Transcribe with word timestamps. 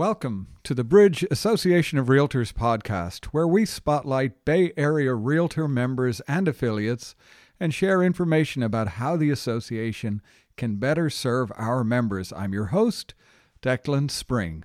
Welcome 0.00 0.46
to 0.64 0.72
the 0.72 0.82
Bridge 0.82 1.26
Association 1.30 1.98
of 1.98 2.06
Realtors 2.06 2.54
podcast, 2.54 3.26
where 3.26 3.46
we 3.46 3.66
spotlight 3.66 4.46
Bay 4.46 4.72
Area 4.74 5.12
Realtor 5.12 5.68
members 5.68 6.20
and 6.20 6.48
affiliates 6.48 7.14
and 7.60 7.74
share 7.74 8.02
information 8.02 8.62
about 8.62 8.92
how 8.92 9.18
the 9.18 9.28
association 9.28 10.22
can 10.56 10.76
better 10.76 11.10
serve 11.10 11.52
our 11.54 11.84
members. 11.84 12.32
I'm 12.32 12.54
your 12.54 12.68
host, 12.68 13.12
Declan 13.60 14.10
Spring. 14.10 14.64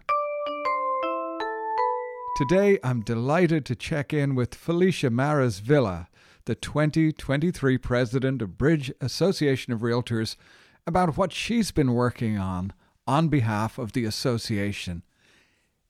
Today, 2.37 2.79
I'm 2.81 3.01
delighted 3.01 3.65
to 3.65 3.75
check 3.75 4.13
in 4.13 4.35
with 4.35 4.55
Felicia 4.55 5.09
Mares-Villa, 5.09 6.07
the 6.45 6.55
2023 6.55 7.77
president 7.77 8.41
of 8.41 8.57
Bridge 8.57 8.89
Association 9.01 9.73
of 9.73 9.81
Realtors, 9.81 10.37
about 10.87 11.17
what 11.17 11.33
she's 11.33 11.71
been 11.71 11.91
working 11.91 12.37
on 12.37 12.71
on 13.05 13.27
behalf 13.27 13.77
of 13.77 13.91
the 13.91 14.05
association. 14.05 15.03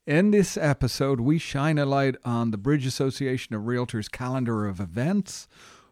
In 0.05 0.29
this 0.29 0.55
episode, 0.55 1.19
we 1.19 1.39
shine 1.39 1.79
a 1.79 1.85
light 1.85 2.15
on 2.23 2.51
the 2.51 2.59
Bridge 2.59 2.85
Association 2.85 3.55
of 3.55 3.63
Realtors 3.63 4.11
calendar 4.11 4.67
of 4.67 4.79
events. 4.79 5.47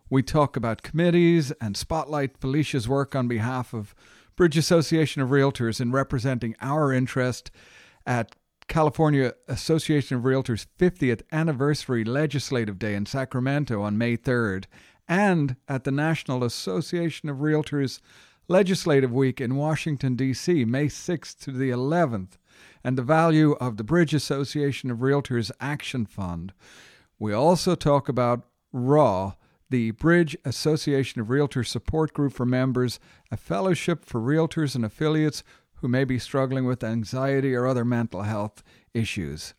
We 0.07 0.21
talk 0.21 0.55
about 0.55 0.83
committees 0.83 1.51
and 1.59 1.75
spotlight 1.75 2.37
Felicia's 2.37 2.87
work 2.87 3.15
on 3.15 3.27
behalf 3.27 3.73
of 3.73 3.95
Bridge 4.35 4.55
Association 4.55 5.23
of 5.23 5.29
Realtors 5.29 5.81
in 5.81 5.91
representing 5.91 6.55
our 6.61 6.93
interest 6.93 7.49
at 8.05 8.35
California 8.67 9.33
Association 9.47 10.17
of 10.17 10.23
Realtors 10.25 10.67
50th 10.77 11.23
anniversary 11.31 12.03
legislative 12.03 12.77
day 12.77 12.93
in 12.93 13.07
Sacramento 13.07 13.81
on 13.81 13.97
May 13.97 14.15
3rd 14.15 14.65
and 15.07 15.55
at 15.67 15.85
the 15.85 15.91
National 15.91 16.43
Association 16.43 17.29
of 17.29 17.37
Realtors 17.37 17.99
Legislative 18.47 19.11
Week 19.11 19.41
in 19.41 19.55
Washington, 19.55 20.15
D.C., 20.15 20.65
May 20.65 20.85
6th 20.85 21.39
to 21.39 21.51
the 21.51 21.71
11th 21.71 22.33
and 22.83 22.97
the 22.97 23.03
value 23.03 23.53
of 23.53 23.77
the 23.77 23.83
Bridge 23.83 24.13
Association 24.13 24.91
of 24.91 24.99
Realtors 24.99 25.51
Action 25.59 26.05
Fund. 26.05 26.53
We 27.19 27.33
also 27.33 27.75
talk 27.75 28.09
about 28.09 28.45
RAW, 28.71 29.33
the 29.69 29.91
Bridge 29.91 30.37
Association 30.45 31.21
of 31.21 31.27
Realtors 31.27 31.67
Support 31.67 32.13
Group 32.13 32.33
for 32.33 32.45
Members, 32.45 32.99
a 33.31 33.37
fellowship 33.37 34.05
for 34.05 34.19
realtors 34.19 34.75
and 34.75 34.85
affiliates 34.85 35.43
who 35.75 35.87
may 35.87 36.03
be 36.03 36.19
struggling 36.19 36.65
with 36.65 36.83
anxiety 36.83 37.55
or 37.55 37.65
other 37.67 37.83
mental 37.83 38.21
health 38.23 38.63
issues. 38.93 39.53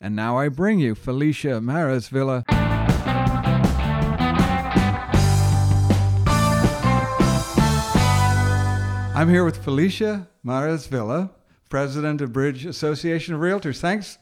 And 0.00 0.16
now 0.16 0.38
I 0.38 0.48
bring 0.48 0.78
you 0.78 0.94
Felicia 0.94 1.60
Mares-Villa. 1.60 2.44
I'm 9.12 9.28
here 9.28 9.44
with 9.44 9.62
Felicia 9.62 10.28
Mares-Villa, 10.42 11.30
president 11.70 12.20
of 12.20 12.34
Bridge 12.34 12.66
Association 12.66 13.34
of 13.34 13.40
Realtors. 13.40 13.80
Thanks. 13.80 14.18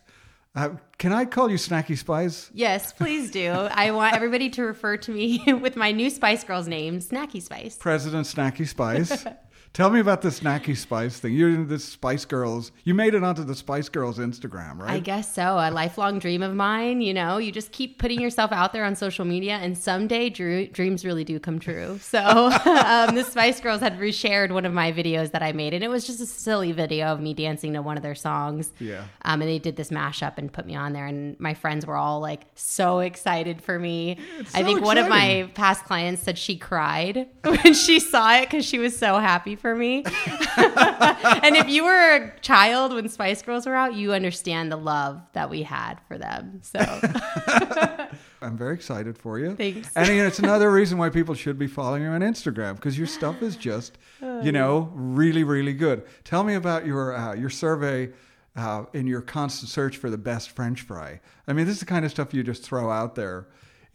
Uh, 0.55 0.71
can 0.99 1.13
I 1.13 1.25
call 1.25 1.51
you 1.51 1.57
Snacky 1.57 1.97
Spice? 1.97 2.51
Yes, 2.53 2.93
please 2.93 3.31
do. 3.31 3.51
I 3.51 3.91
want 3.91 4.15
everybody 4.15 4.51
to 4.51 4.63
refer 4.63 4.97
to 4.99 5.11
me 5.11 5.43
with 5.61 5.75
my 5.77 5.91
new 5.91 6.11
Spice 6.11 6.45
Girls 6.45 6.69
name, 6.69 7.01
Snacky 7.01 7.43
Spice. 7.43 7.77
President 7.77 8.27
Snacky 8.27 8.67
Spice. 8.67 9.25
Tell 9.73 9.91
me 9.91 10.01
about 10.01 10.23
the 10.23 10.29
snacky 10.29 10.77
spice 10.77 11.21
thing. 11.21 11.35
You're 11.35 11.51
in 11.51 11.69
the 11.69 11.79
Spice 11.79 12.25
Girls. 12.25 12.73
You 12.85 12.95
made 12.95 13.15
it 13.15 13.23
onto 13.23 13.45
the 13.45 13.55
Spice 13.55 13.89
Girls 13.89 14.19
Instagram, 14.19 14.79
right? 14.79 14.91
I 14.91 14.99
guess 14.99 15.33
so. 15.33 15.43
A 15.43 15.71
lifelong 15.71 16.19
dream 16.19 16.43
of 16.43 16.55
mine. 16.55 17.01
You 17.01 17.15
know, 17.15 17.39
you 17.39 17.53
just 17.53 17.71
keep 17.71 17.99
putting 17.99 18.21
yourself 18.21 18.51
out 18.51 18.73
there 18.73 18.85
on 18.85 18.97
social 18.97 19.25
media, 19.25 19.55
and 19.55 19.79
someday 19.79 20.31
drew, 20.31 20.67
dreams 20.67 21.05
really 21.05 21.25
do 21.25 21.39
come 21.39 21.59
true. 21.59 21.99
So 22.01 22.19
um, 22.65 23.15
the 23.15 23.25
Spice 23.25 23.61
Girls 23.61 23.81
had 23.81 23.99
reshared 23.99 24.51
one 24.51 24.65
of 24.65 24.73
my 24.73 24.93
videos 24.93 25.31
that 25.33 25.43
I 25.43 25.53
made, 25.53 25.75
and 25.75 25.85
it 25.85 25.89
was 25.89 26.07
just 26.07 26.21
a 26.21 26.27
silly 26.27 26.73
video 26.73 27.07
of 27.07 27.21
me 27.21 27.35
dancing 27.35 27.75
to 27.75 27.83
one 27.83 27.97
of 27.97 28.03
their 28.03 28.15
songs. 28.15 28.73
Yeah. 28.81 29.05
Um, 29.23 29.43
and 29.43 29.49
they 29.49 29.59
did 29.59 29.77
this 29.77 29.91
mashup 29.91 30.39
and 30.39 30.53
put 30.53 30.67
me 30.67 30.75
on 30.75 30.93
there, 30.93 31.07
and 31.07 31.39
my 31.39 31.55
friends 31.55 31.87
were 31.87 31.97
all 31.97 32.21
like 32.21 32.47
so 32.55 32.99
excited 32.99 33.63
for 33.63 33.79
me. 33.79 34.19
It's 34.39 34.55
I 34.55 34.61
so 34.61 34.65
think 34.65 34.81
one 34.81 34.99
of 34.99 35.09
my 35.09 35.51
past 35.55 35.85
clients 35.85 36.23
said 36.23 36.39
she 36.39 36.57
cried 36.57 37.29
when 37.45 37.75
she 37.75 38.01
saw 38.01 38.35
it 38.35 38.51
because 38.51 38.65
she 38.65 38.79
was 38.79 38.99
so 38.99 39.19
happy 39.19 39.55
for 39.59 39.75
me. 39.75 40.05
and 40.57 41.57
if 41.57 41.69
you 41.69 41.85
were 41.85 42.17
a 42.17 42.41
child 42.41 42.95
when 42.95 43.09
Spice 43.09 43.43
Girls 43.43 43.67
were 43.67 43.75
out, 43.75 43.95
you 43.95 44.13
understand 44.13 44.73
the 44.73 44.77
love 44.77 45.21
that 45.33 45.51
we 45.51 45.63
had 45.63 46.01
for 46.09 46.19
them. 46.19 46.61
So 46.63 46.79
I'm 48.41 48.57
very 48.57 48.75
excited 48.75 49.19
for 49.19 49.39
you. 49.39 49.55
Thanks. 49.55 49.91
And 49.97 50.09
you 50.09 50.17
know, 50.17 50.27
it's 50.27 50.39
another 50.39 50.71
reason 50.71 50.99
why 50.99 51.11
people 51.11 51.35
should 51.35 51.59
be 51.59 51.67
following 51.67 52.03
you 52.03 52.09
on 52.09 52.21
Instagram 52.21 52.77
because 52.77 52.97
your 52.97 53.07
stuff 53.07 53.43
is 53.43 53.57
just, 53.57 53.99
Oh, 54.23 54.43
you 54.43 54.53
know, 54.53 54.91
really, 54.95 55.45
really 55.45 55.73
good. 55.73 56.05
Tell 56.25 56.45
me 56.45 56.55
about 56.55 56.87
your 56.87 57.15
uh, 57.17 57.35
your 57.35 57.51
survey 57.51 58.11
uh, 58.57 58.85
in 58.93 59.07
your 59.07 59.21
constant 59.21 59.71
search 59.71 59.97
for 59.97 60.11
the 60.11 60.19
best 60.19 60.51
French 60.51 60.83
fry. 60.83 61.21
I 61.47 61.53
mean, 61.53 61.67
this 61.67 61.75
is 61.75 61.81
the 61.81 61.87
kind 61.87 62.05
of 62.05 62.11
stuff 62.11 62.35
you 62.35 62.43
just 62.43 62.63
throw 62.65 62.91
out 62.91 63.15
there, 63.15 63.47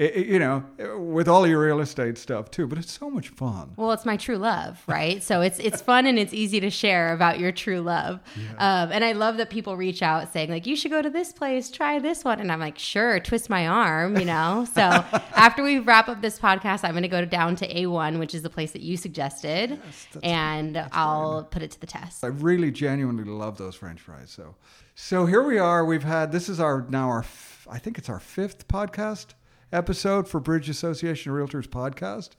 It- 0.03 0.27
you 0.27 0.39
know, 0.39 0.63
with 0.97 1.27
all 1.27 1.45
your 1.47 1.61
real 1.61 1.79
estate 1.79 2.17
stuff 2.17 2.49
too. 2.51 2.67
But 2.67 2.77
it's 2.77 2.91
so 2.91 3.09
much 3.09 3.29
fun. 3.29 3.73
Well, 3.77 3.91
it's 3.91 4.05
my 4.05 4.17
true 4.17 4.37
love, 4.37 4.81
right? 4.87 5.21
So 5.23 5.41
it's 5.41 5.59
it's 5.59 5.81
fun 5.81 6.05
and 6.05 6.17
it's 6.19 6.33
easy 6.33 6.59
to 6.59 6.69
share 6.69 7.13
about 7.13 7.39
your 7.39 7.51
true 7.51 7.81
love. 7.81 8.19
Um, 8.57 8.91
and 8.91 9.03
I 9.03 9.11
love 9.13 9.37
that 9.37 9.49
people 9.49 9.77
reach 9.77 10.01
out 10.01 10.31
saying 10.33 10.49
like, 10.49 10.65
"You 10.65 10.75
should 10.75 10.91
go 10.91 11.01
to 11.01 11.09
this 11.09 11.31
place, 11.31 11.69
try 11.71 11.99
this 11.99 12.23
one," 12.23 12.39
and 12.39 12.51
I'm 12.51 12.59
like, 12.59 12.77
"Sure, 12.77 13.19
twist 13.19 13.49
my 13.49 13.67
arm," 13.67 14.17
you 14.17 14.25
know. 14.25 14.65
So 14.73 14.81
after 15.35 15.63
we 15.63 15.79
wrap 15.79 16.09
up 16.09 16.21
this 16.21 16.39
podcast, 16.39 16.83
I'm 16.83 16.91
going 16.91 17.03
to 17.03 17.07
go 17.07 17.25
down 17.25 17.55
to 17.57 17.67
A1, 17.73 18.19
which 18.19 18.33
is 18.33 18.41
the 18.41 18.49
place 18.49 18.71
that 18.71 18.81
you 18.81 18.97
suggested, 18.97 19.79
and 20.23 20.77
I'll 20.91 21.43
put 21.43 21.61
it 21.61 21.71
to 21.71 21.79
the 21.79 21.87
test. 21.87 22.23
I 22.23 22.27
really 22.27 22.71
genuinely 22.71 23.23
love 23.25 23.57
those 23.57 23.75
French 23.75 24.01
fries. 24.01 24.31
So, 24.31 24.55
so 24.95 25.25
here 25.25 25.43
we 25.43 25.57
are. 25.59 25.85
We've 25.85 26.03
had 26.03 26.31
this 26.31 26.49
is 26.49 26.59
our 26.59 26.85
now 26.89 27.09
our 27.09 27.25
I 27.69 27.79
think 27.79 27.97
it's 27.97 28.09
our 28.09 28.19
fifth 28.19 28.67
podcast 28.67 29.27
episode 29.73 30.27
for 30.27 30.39
Bridge 30.39 30.69
Association 30.69 31.33
Realtors 31.33 31.67
podcast, 31.67 32.29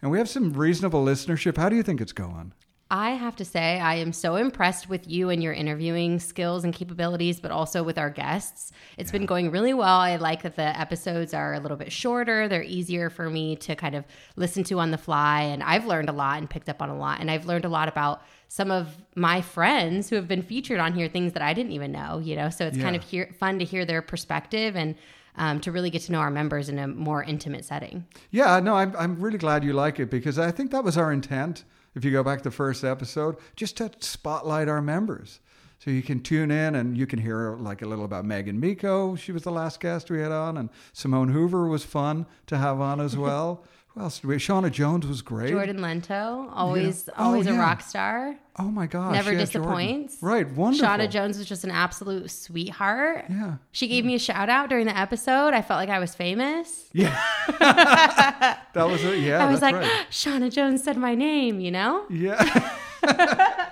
and 0.00 0.10
we 0.10 0.18
have 0.18 0.28
some 0.28 0.52
reasonable 0.52 1.04
listenership. 1.04 1.56
How 1.56 1.68
do 1.68 1.76
you 1.76 1.82
think 1.82 2.00
it's 2.00 2.12
going? 2.12 2.52
I 2.90 3.12
have 3.12 3.34
to 3.36 3.44
say, 3.44 3.80
I 3.80 3.96
am 3.96 4.12
so 4.12 4.36
impressed 4.36 4.88
with 4.88 5.10
you 5.10 5.30
and 5.30 5.42
your 5.42 5.54
interviewing 5.54 6.20
skills 6.20 6.64
and 6.64 6.72
capabilities, 6.72 7.40
but 7.40 7.50
also 7.50 7.82
with 7.82 7.98
our 7.98 8.10
guests. 8.10 8.72
It's 8.98 9.10
been 9.10 9.26
going 9.26 9.50
really 9.50 9.72
well. 9.74 9.98
I 9.98 10.16
like 10.16 10.42
that 10.42 10.54
the 10.54 10.78
episodes 10.78 11.32
are 11.34 11.54
a 11.54 11.60
little 11.60 11.78
bit 11.78 11.90
shorter. 11.90 12.46
They're 12.46 12.62
easier 12.62 13.08
for 13.10 13.30
me 13.30 13.56
to 13.56 13.74
kind 13.74 13.94
of 13.96 14.04
listen 14.36 14.64
to 14.64 14.78
on 14.78 14.90
the 14.90 14.98
fly. 14.98 15.40
And 15.42 15.62
I've 15.62 15.86
learned 15.86 16.10
a 16.10 16.12
lot 16.12 16.38
and 16.38 16.48
picked 16.48 16.68
up 16.68 16.82
on 16.82 16.90
a 16.90 16.96
lot. 16.96 17.20
And 17.20 17.30
I've 17.30 17.46
learned 17.46 17.64
a 17.64 17.70
lot 17.70 17.88
about 17.88 18.22
some 18.48 18.70
of 18.70 19.02
my 19.16 19.40
friends 19.40 20.10
who 20.10 20.16
have 20.16 20.28
been 20.28 20.42
featured 20.42 20.78
on 20.78 20.92
here, 20.92 21.08
things 21.08 21.32
that 21.32 21.42
I 21.42 21.54
didn't 21.54 21.72
even 21.72 21.90
know, 21.90 22.18
you 22.18 22.36
know? 22.36 22.50
So 22.50 22.66
it's 22.66 22.78
kind 22.78 22.94
of 22.94 23.02
hear, 23.02 23.30
fun 23.40 23.58
to 23.58 23.64
hear 23.64 23.84
their 23.84 24.02
perspective 24.02 24.76
and 24.76 24.94
um, 25.36 25.60
to 25.60 25.72
really 25.72 25.90
get 25.90 26.02
to 26.02 26.12
know 26.12 26.20
our 26.20 26.30
members 26.30 26.68
in 26.68 26.78
a 26.78 26.86
more 26.86 27.22
intimate 27.22 27.64
setting. 27.64 28.06
Yeah, 28.30 28.60
no, 28.60 28.74
I'm 28.74 28.94
I'm 28.96 29.16
really 29.16 29.38
glad 29.38 29.64
you 29.64 29.72
like 29.72 29.98
it 30.00 30.10
because 30.10 30.38
I 30.38 30.50
think 30.50 30.70
that 30.70 30.84
was 30.84 30.96
our 30.96 31.12
intent. 31.12 31.64
If 31.94 32.04
you 32.04 32.10
go 32.10 32.24
back 32.24 32.38
to 32.38 32.44
the 32.44 32.50
first 32.50 32.82
episode, 32.82 33.36
just 33.54 33.76
to 33.76 33.90
spotlight 34.00 34.68
our 34.68 34.82
members. 34.82 35.40
So 35.78 35.90
you 35.90 36.02
can 36.02 36.20
tune 36.20 36.50
in 36.50 36.74
and 36.76 36.96
you 36.96 37.06
can 37.06 37.18
hear 37.18 37.56
like 37.56 37.82
a 37.82 37.86
little 37.86 38.04
about 38.06 38.24
Megan 38.24 38.58
Miko. 38.58 39.16
She 39.16 39.32
was 39.32 39.42
the 39.42 39.52
last 39.52 39.80
guest 39.80 40.10
we 40.10 40.20
had 40.20 40.32
on, 40.32 40.56
and 40.56 40.70
Simone 40.92 41.28
Hoover 41.28 41.68
was 41.68 41.84
fun 41.84 42.26
to 42.46 42.56
have 42.56 42.80
on 42.80 43.00
as 43.00 43.16
well. 43.26 43.64
Who 43.94 44.00
else? 44.00 44.18
Did 44.18 44.26
we? 44.26 44.36
Shauna 44.36 44.72
Jones 44.72 45.06
was 45.06 45.22
great. 45.22 45.50
Jordan 45.50 45.80
Lento, 45.80 46.50
always, 46.52 47.08
Oh, 47.16 47.26
always 47.26 47.46
a 47.46 47.54
rock 47.54 47.80
star. 47.80 48.34
Oh 48.58 48.64
my 48.64 48.86
gosh! 48.86 49.12
Never 49.12 49.32
yeah, 49.32 49.44
Jordan. 49.44 49.62
disappoints. 49.62 50.16
Right, 50.20 50.50
wonderful. 50.50 50.86
Shauna 50.88 51.08
Jones 51.08 51.38
was 51.38 51.46
just 51.46 51.62
an 51.64 51.70
absolute 51.70 52.28
sweetheart. 52.30 53.26
Yeah. 53.28 53.56
She 53.72 53.86
gave 53.86 54.04
me 54.04 54.14
a 54.16 54.18
shout 54.18 54.48
out 54.48 54.68
during 54.68 54.86
the 54.86 54.96
episode. 54.96 55.54
I 55.54 55.62
felt 55.62 55.78
like 55.78 55.90
I 55.90 55.98
was 56.00 56.14
famous. 56.14 56.90
Yeah, 56.92 57.16
that 57.58 58.88
was 58.88 59.04
it. 59.04 59.18
Yeah, 59.20 59.44
I 59.46 59.50
was 59.50 59.60
like, 59.62 59.74
right. 59.74 60.06
Shauna 60.10 60.52
Jones 60.52 60.82
said 60.82 60.96
my 60.96 61.14
name, 61.14 61.60
you 61.60 61.70
know? 61.70 62.04
Yeah. 62.08 62.72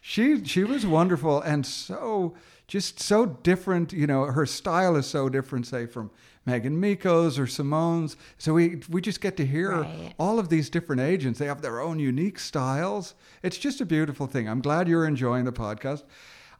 she 0.00 0.44
she 0.44 0.64
was 0.64 0.86
wonderful 0.86 1.40
and 1.40 1.64
so 1.64 2.34
just 2.66 3.00
so 3.00 3.26
different. 3.26 3.92
You 3.92 4.06
know, 4.06 4.24
her 4.24 4.46
style 4.46 4.96
is 4.96 5.06
so 5.06 5.28
different, 5.28 5.66
say 5.66 5.86
from 5.86 6.10
Megan 6.48 6.80
Miko's 6.80 7.38
or 7.38 7.46
Simone's. 7.46 8.16
So 8.38 8.54
we 8.54 8.80
we 8.88 9.00
just 9.02 9.20
get 9.20 9.36
to 9.36 9.44
hear 9.46 9.70
Right. 9.82 10.14
all 10.18 10.38
of 10.38 10.48
these 10.48 10.70
different 10.70 11.02
agents. 11.02 11.38
They 11.38 11.46
have 11.46 11.60
their 11.60 11.78
own 11.80 11.98
unique 11.98 12.38
styles. 12.38 13.14
It's 13.42 13.58
just 13.58 13.80
a 13.82 13.84
beautiful 13.84 14.26
thing. 14.26 14.48
I'm 14.48 14.62
glad 14.62 14.88
you're 14.88 15.06
enjoying 15.06 15.44
the 15.44 15.52
podcast. 15.52 16.04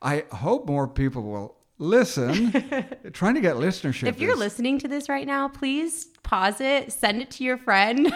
I 0.03 0.25
hope 0.31 0.67
more 0.67 0.87
people 0.87 1.23
will 1.23 1.57
listen. 1.79 2.53
trying 3.15 3.35
to 3.37 3.41
get 3.41 3.57
listenership. 3.57 4.09
If 4.09 4.21
you're 4.21 4.35
is- 4.35 4.39
listening 4.39 4.79
to 4.81 4.89
this 4.89 5.09
right 5.09 5.27
now, 5.27 5.49
please 5.49 6.07
pause 6.23 6.61
it, 6.61 6.93
send 6.93 7.23
it 7.23 7.31
to 7.33 7.45
your 7.45 7.57
friend. 7.57 8.13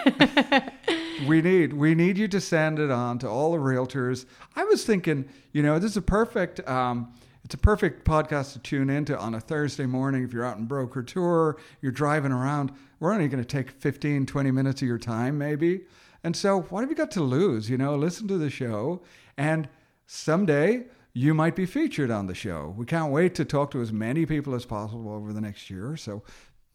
we 1.26 1.40
need 1.40 1.72
we 1.72 1.94
need 1.94 2.18
you 2.18 2.28
to 2.28 2.40
send 2.40 2.78
it 2.80 2.90
on 2.90 3.18
to 3.20 3.28
all 3.28 3.52
the 3.52 3.58
realtors. 3.58 4.26
I 4.56 4.64
was 4.64 4.84
thinking, 4.84 5.24
you 5.52 5.62
know, 5.62 5.78
this 5.78 5.92
is 5.92 5.96
a 5.96 6.02
perfect 6.02 6.66
um, 6.68 7.14
it's 7.52 7.60
a 7.60 7.66
perfect 7.66 8.06
podcast 8.06 8.54
to 8.54 8.58
tune 8.60 8.88
into 8.88 9.14
on 9.18 9.34
a 9.34 9.40
Thursday 9.40 9.84
morning 9.84 10.24
if 10.24 10.32
you're 10.32 10.42
out 10.42 10.56
in 10.56 10.64
broker 10.64 11.02
tour, 11.02 11.58
you're 11.82 11.92
driving 11.92 12.32
around. 12.32 12.72
We're 12.98 13.12
only 13.12 13.28
going 13.28 13.44
to 13.44 13.46
take 13.46 13.72
15, 13.72 14.24
20 14.24 14.50
minutes 14.50 14.80
of 14.80 14.88
your 14.88 14.96
time 14.96 15.36
maybe. 15.36 15.82
And 16.24 16.34
so 16.34 16.62
what 16.62 16.80
have 16.80 16.88
you 16.88 16.96
got 16.96 17.10
to 17.10 17.20
lose? 17.20 17.68
You 17.68 17.76
know, 17.76 17.94
listen 17.94 18.26
to 18.28 18.38
the 18.38 18.48
show 18.48 19.02
and 19.36 19.68
someday 20.06 20.84
you 21.12 21.34
might 21.34 21.54
be 21.54 21.66
featured 21.66 22.10
on 22.10 22.26
the 22.26 22.34
show. 22.34 22.74
We 22.74 22.86
can't 22.86 23.12
wait 23.12 23.34
to 23.34 23.44
talk 23.44 23.70
to 23.72 23.82
as 23.82 23.92
many 23.92 24.24
people 24.24 24.54
as 24.54 24.64
possible 24.64 25.12
over 25.12 25.34
the 25.34 25.42
next 25.42 25.68
year. 25.68 25.94
So, 25.98 26.22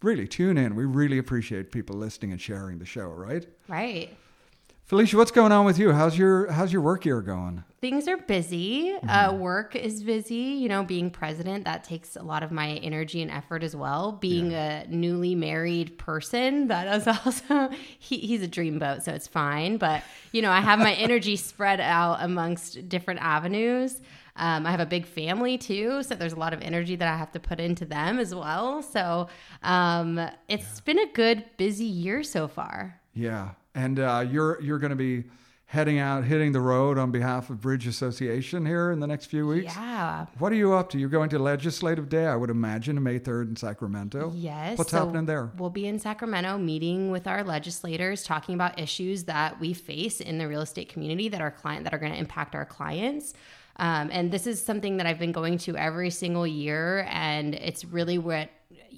really 0.03 0.27
tune 0.27 0.59
in. 0.59 0.75
We 0.75 0.85
really 0.85 1.17
appreciate 1.17 1.71
people 1.71 1.95
listening 1.95 2.33
and 2.33 2.39
sharing 2.39 2.77
the 2.77 2.85
show, 2.85 3.07
right? 3.07 3.47
Right. 3.67 4.15
Felicia, 4.87 5.17
what's 5.17 5.31
going 5.31 5.51
on 5.51 5.65
with 5.65 5.77
you? 5.77 5.91
How's 5.91 6.17
your 6.17 6.49
how's 6.49 6.71
your 6.71 6.81
work 6.81 7.03
year 7.03 7.21
going? 7.21 7.65
Things 7.81 8.07
are 8.07 8.15
busy. 8.15 8.93
Mm-hmm. 8.93 9.09
Uh, 9.09 9.33
work 9.33 9.75
is 9.75 10.01
busy. 10.01 10.35
You 10.35 10.69
know, 10.69 10.85
being 10.85 11.11
president 11.11 11.65
that 11.65 11.83
takes 11.83 12.15
a 12.15 12.23
lot 12.23 12.41
of 12.41 12.53
my 12.53 12.75
energy 12.75 13.21
and 13.21 13.29
effort 13.29 13.63
as 13.63 13.75
well. 13.75 14.13
Being 14.13 14.53
a 14.53 14.85
newly 14.87 15.35
married 15.35 15.97
person 15.97 16.69
that 16.69 16.87
is 16.95 17.05
also 17.25 17.69
he, 17.99 18.19
he's 18.19 18.41
a 18.41 18.47
dreamboat, 18.47 19.01
so 19.01 19.11
it's 19.11 19.27
fine. 19.27 19.75
But 19.75 20.03
you 20.31 20.41
know, 20.41 20.51
I 20.51 20.61
have 20.61 20.79
my 20.79 20.93
energy 20.93 21.35
spread 21.35 21.81
out 21.81 22.19
amongst 22.21 22.87
different 22.87 23.19
avenues. 23.19 23.99
Um, 24.37 24.65
I 24.65 24.71
have 24.71 24.79
a 24.79 24.85
big 24.85 25.05
family 25.05 25.57
too, 25.57 26.01
so 26.03 26.15
there's 26.15 26.31
a 26.31 26.39
lot 26.39 26.53
of 26.53 26.61
energy 26.61 26.95
that 26.95 27.13
I 27.13 27.17
have 27.17 27.33
to 27.33 27.41
put 27.41 27.59
into 27.59 27.83
them 27.83 28.19
as 28.19 28.33
well. 28.33 28.81
So 28.81 29.27
um, 29.63 30.29
it's 30.47 30.79
been 30.79 30.99
a 30.99 31.07
good, 31.07 31.43
busy 31.57 31.83
year 31.83 32.23
so 32.23 32.47
far. 32.47 32.96
Yeah, 33.17 33.51
and 33.73 33.99
uh, 33.99 34.25
you're 34.29 34.61
you're 34.61 34.79
going 34.79 34.91
to 34.91 34.95
be 34.95 35.25
heading 35.67 35.99
out, 35.99 36.23
hitting 36.23 36.53
the 36.53 36.61
road 36.61 36.97
on 36.97 37.11
behalf 37.11 37.49
of 37.49 37.59
Bridge 37.59 37.87
Association 37.87 38.65
here 38.65 38.89
in 38.91 39.01
the 39.01 39.07
next 39.07 39.25
few 39.25 39.45
weeks. 39.45 39.75
Yeah. 39.75 40.25
What 40.39 40.53
are 40.53 40.55
you 40.55 40.73
up 40.73 40.89
to? 40.91 40.97
You're 40.97 41.09
going 41.09 41.29
to 41.31 41.39
Legislative 41.39 42.07
Day, 42.07 42.25
I 42.25 42.37
would 42.37 42.49
imagine, 42.49 43.03
May 43.03 43.19
3rd 43.19 43.49
in 43.49 43.55
Sacramento. 43.57 44.31
Yes. 44.33 44.77
What's 44.77 44.91
so 44.91 44.99
happening 44.99 45.25
there? 45.25 45.51
We'll 45.57 45.69
be 45.69 45.87
in 45.87 45.99
Sacramento 45.99 46.57
meeting 46.57 47.11
with 47.11 47.27
our 47.27 47.43
legislators, 47.43 48.23
talking 48.23 48.55
about 48.55 48.79
issues 48.79 49.25
that 49.25 49.59
we 49.59 49.73
face 49.73 50.21
in 50.21 50.37
the 50.37 50.47
real 50.47 50.61
estate 50.61 50.87
community 50.87 51.27
that 51.27 51.41
our 51.41 51.51
client 51.51 51.83
that 51.83 51.93
are 51.93 51.99
going 51.99 52.13
to 52.13 52.17
impact 52.17 52.55
our 52.55 52.65
clients. 52.65 53.33
Um, 53.75 54.09
and 54.11 54.31
this 54.31 54.47
is 54.47 54.63
something 54.63 54.97
that 54.97 55.05
I've 55.05 55.19
been 55.19 55.33
going 55.33 55.57
to 55.59 55.75
every 55.75 56.11
single 56.11 56.47
year, 56.47 57.05
and 57.09 57.53
it's 57.55 57.83
really 57.83 58.17
what 58.17 58.49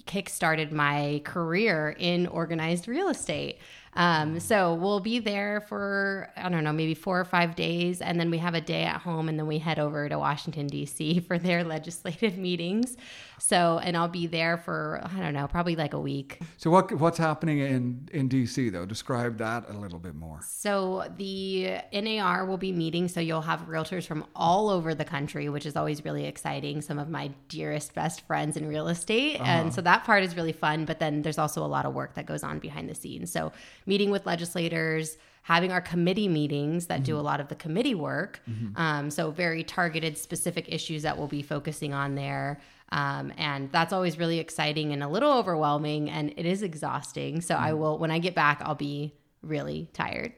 kickstarted 0.06 0.72
my 0.72 1.20
career 1.24 1.94
in 1.98 2.26
organized 2.26 2.88
real 2.88 3.08
estate. 3.08 3.58
Um, 3.94 4.38
so 4.38 4.74
we'll 4.74 5.00
be 5.00 5.18
there 5.18 5.60
for 5.62 6.30
I 6.36 6.48
don't 6.48 6.62
know 6.62 6.72
maybe 6.72 6.94
four 6.94 7.18
or 7.18 7.24
five 7.24 7.56
days, 7.56 8.00
and 8.00 8.20
then 8.20 8.30
we 8.30 8.38
have 8.38 8.54
a 8.54 8.60
day 8.60 8.84
at 8.84 9.00
home, 9.00 9.28
and 9.28 9.38
then 9.38 9.46
we 9.46 9.58
head 9.58 9.78
over 9.78 10.08
to 10.08 10.18
Washington 10.18 10.68
D.C. 10.68 11.20
for 11.26 11.38
their 11.38 11.64
legislative 11.64 12.38
meetings. 12.38 12.96
So 13.38 13.80
and 13.82 13.96
I'll 13.96 14.08
be 14.08 14.26
there 14.26 14.58
for 14.58 15.00
I 15.02 15.20
don't 15.20 15.34
know 15.34 15.48
probably 15.48 15.74
like 15.74 15.94
a 15.94 16.00
week. 16.00 16.40
So 16.56 16.70
what 16.70 16.92
what's 16.92 17.18
happening 17.18 17.58
in 17.58 18.08
in 18.12 18.28
DC 18.28 18.70
though? 18.70 18.86
Describe 18.86 19.38
that 19.38 19.68
a 19.68 19.72
little 19.72 19.98
bit 19.98 20.14
more. 20.14 20.40
So 20.44 21.10
the 21.16 21.78
NAR 21.92 22.44
will 22.46 22.58
be 22.58 22.70
meeting, 22.70 23.08
so 23.08 23.18
you'll 23.18 23.40
have 23.40 23.62
realtors 23.62 24.06
from 24.06 24.24
all 24.36 24.68
over 24.68 24.94
the 24.94 25.04
country, 25.04 25.48
which 25.48 25.66
is 25.66 25.74
always 25.74 26.04
really 26.04 26.26
exciting. 26.26 26.80
Some 26.80 26.98
of 26.98 27.08
my 27.08 27.32
dearest 27.48 27.94
best 27.94 28.26
friends 28.26 28.56
in 28.56 28.68
real 28.68 28.86
estate, 28.88 29.40
and 29.60 29.74
so 29.74 29.80
that 29.82 30.04
part 30.04 30.22
is 30.22 30.36
really 30.36 30.52
fun. 30.52 30.84
But 30.84 30.98
then 30.98 31.22
there's 31.22 31.38
also 31.38 31.64
a 31.64 31.68
lot 31.68 31.86
of 31.86 31.94
work 31.94 32.14
that 32.14 32.26
goes 32.26 32.42
on 32.42 32.58
behind 32.58 32.88
the 32.88 32.94
scenes. 32.94 33.30
So 33.32 33.52
meeting 33.86 34.10
with 34.10 34.26
legislators, 34.26 35.16
having 35.42 35.72
our 35.72 35.80
committee 35.80 36.28
meetings 36.28 36.86
that 36.86 37.02
do 37.02 37.16
a 37.16 37.20
lot 37.30 37.40
of 37.40 37.48
the 37.48 37.54
committee 37.54 37.94
work. 37.94 38.40
Um, 38.76 39.10
so 39.10 39.30
very 39.30 39.64
targeted, 39.64 40.18
specific 40.18 40.66
issues 40.68 41.02
that 41.02 41.16
we'll 41.16 41.28
be 41.28 41.42
focusing 41.42 41.94
on 41.94 42.14
there. 42.14 42.60
Um, 42.92 43.32
and 43.38 43.70
that's 43.70 43.92
always 43.92 44.18
really 44.18 44.38
exciting 44.40 44.92
and 44.92 45.02
a 45.02 45.08
little 45.08 45.32
overwhelming, 45.32 46.10
and 46.10 46.34
it 46.36 46.44
is 46.44 46.62
exhausting. 46.62 47.40
So 47.40 47.54
I 47.54 47.72
will, 47.72 47.98
when 47.98 48.10
I 48.10 48.18
get 48.18 48.34
back, 48.34 48.60
I'll 48.64 48.74
be 48.74 49.14
really 49.42 49.88
tired. 49.92 50.32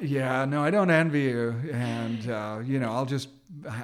Yeah, 0.00 0.44
no, 0.44 0.62
I 0.62 0.70
don't 0.70 0.90
envy 0.90 1.22
you, 1.22 1.54
and 1.72 2.30
uh, 2.30 2.60
you 2.62 2.78
know, 2.78 2.92
I'll 2.92 3.06
just 3.06 3.28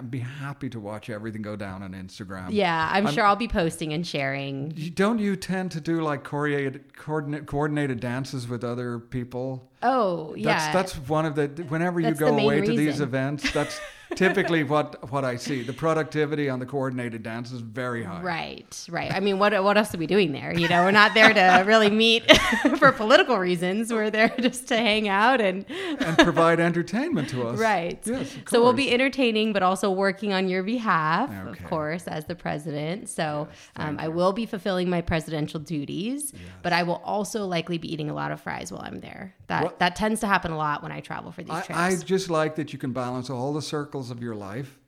be 0.08 0.18
happy 0.20 0.70
to 0.70 0.80
watch 0.80 1.10
everything 1.10 1.42
go 1.42 1.54
down 1.54 1.82
on 1.82 1.92
Instagram. 1.92 2.48
yeah, 2.50 2.88
I'm, 2.90 3.06
sure 3.08 3.24
I'll 3.24 3.36
be 3.36 3.48
posting 3.48 3.92
and 3.92 4.06
sharing. 4.06 4.70
Don't 4.94 5.18
you 5.18 5.36
tend 5.36 5.70
to 5.72 5.80
do 5.80 6.00
like 6.00 6.24
coordinated 6.24 6.96
coordinate, 6.96 7.46
coordinated 7.46 8.00
dances 8.00 8.48
with 8.48 8.64
other 8.64 8.98
people? 8.98 9.70
Oh, 9.82 10.30
That's 10.34 10.38
yeah. 10.66 10.72
that's 10.72 10.94
one 10.94 11.24
of 11.26 11.36
the 11.36 11.46
whenever 11.68 12.00
you 12.00 12.06
That's 12.06 12.18
the 12.18 12.24
go 12.26 12.36
away 12.38 12.60
to 12.62 12.72
these 12.76 13.00
events, 13.00 13.52
that's 13.52 13.78
typically 14.16 14.64
what 14.64 15.08
what 15.12 15.24
I 15.24 15.36
see. 15.36 15.62
The 15.62 15.72
productivity 15.72 16.48
on 16.48 16.58
the 16.58 16.66
coordinated 16.66 17.22
dance 17.22 17.52
is 17.52 17.60
very 17.60 18.02
high. 18.02 18.20
Right, 18.20 18.86
right. 18.90 19.12
I 19.12 19.20
mean, 19.20 19.38
what 19.38 19.52
what 19.62 19.78
else 19.78 19.94
are 19.94 19.98
we 19.98 20.08
doing 20.08 20.32
there? 20.32 20.52
You 20.52 20.68
know, 20.68 20.82
we're 20.82 20.90
not 20.90 21.14
there 21.14 21.32
to 21.32 21.62
really 21.64 21.90
meet 21.90 22.24
for 22.78 22.90
political 22.90 23.38
reasons. 23.38 23.92
We're 23.92 24.10
there 24.10 24.34
just 24.40 24.66
to 24.68 24.76
hang 24.76 25.08
out 25.08 25.40
and 25.40 25.64
and 25.70 26.18
provide 26.18 26.58
entertainment 26.58 27.28
to 27.28 27.42
us. 27.46 27.60
right. 27.60 28.00
Yes. 28.04 28.36
So 28.48 28.60
we'll 28.60 28.72
be 28.72 28.90
entertaining, 28.92 29.52
but 29.58 29.64
also 29.64 29.90
working 29.90 30.32
on 30.32 30.48
your 30.48 30.62
behalf, 30.62 31.28
Okay. 31.30 31.50
of 31.50 31.64
course, 31.68 32.06
as 32.06 32.26
the 32.26 32.34
president. 32.36 33.08
So 33.08 33.48
um, 33.74 33.96
I 33.98 34.06
will 34.06 34.32
be 34.32 34.46
fulfilling 34.46 34.88
my 34.88 35.00
presidential 35.00 35.58
duties, 35.58 36.32
but 36.62 36.72
I 36.72 36.84
will 36.84 37.00
also 37.04 37.44
likely 37.44 37.76
be 37.76 37.92
eating 37.92 38.08
a 38.08 38.14
lot 38.14 38.30
of 38.30 38.40
fries 38.40 38.70
while 38.70 38.82
I'm 38.82 39.00
there. 39.00 39.34
That 39.48 39.64
What- 39.64 39.78
that 39.80 39.96
tends 39.96 40.20
to 40.20 40.28
happen 40.28 40.52
a 40.52 40.56
lot 40.56 40.80
when 40.84 40.92
I 40.92 41.00
travel 41.00 41.32
for 41.32 41.42
these 41.42 41.50
I, 41.52 41.62
trips. 41.62 41.76
I 41.80 41.96
just 42.04 42.30
like 42.30 42.54
that 42.54 42.72
you 42.72 42.78
can 42.78 42.92
balance 42.92 43.30
all 43.30 43.52
the 43.52 43.60
circles 43.60 44.12
of 44.12 44.22
your 44.22 44.36
life 44.36 44.78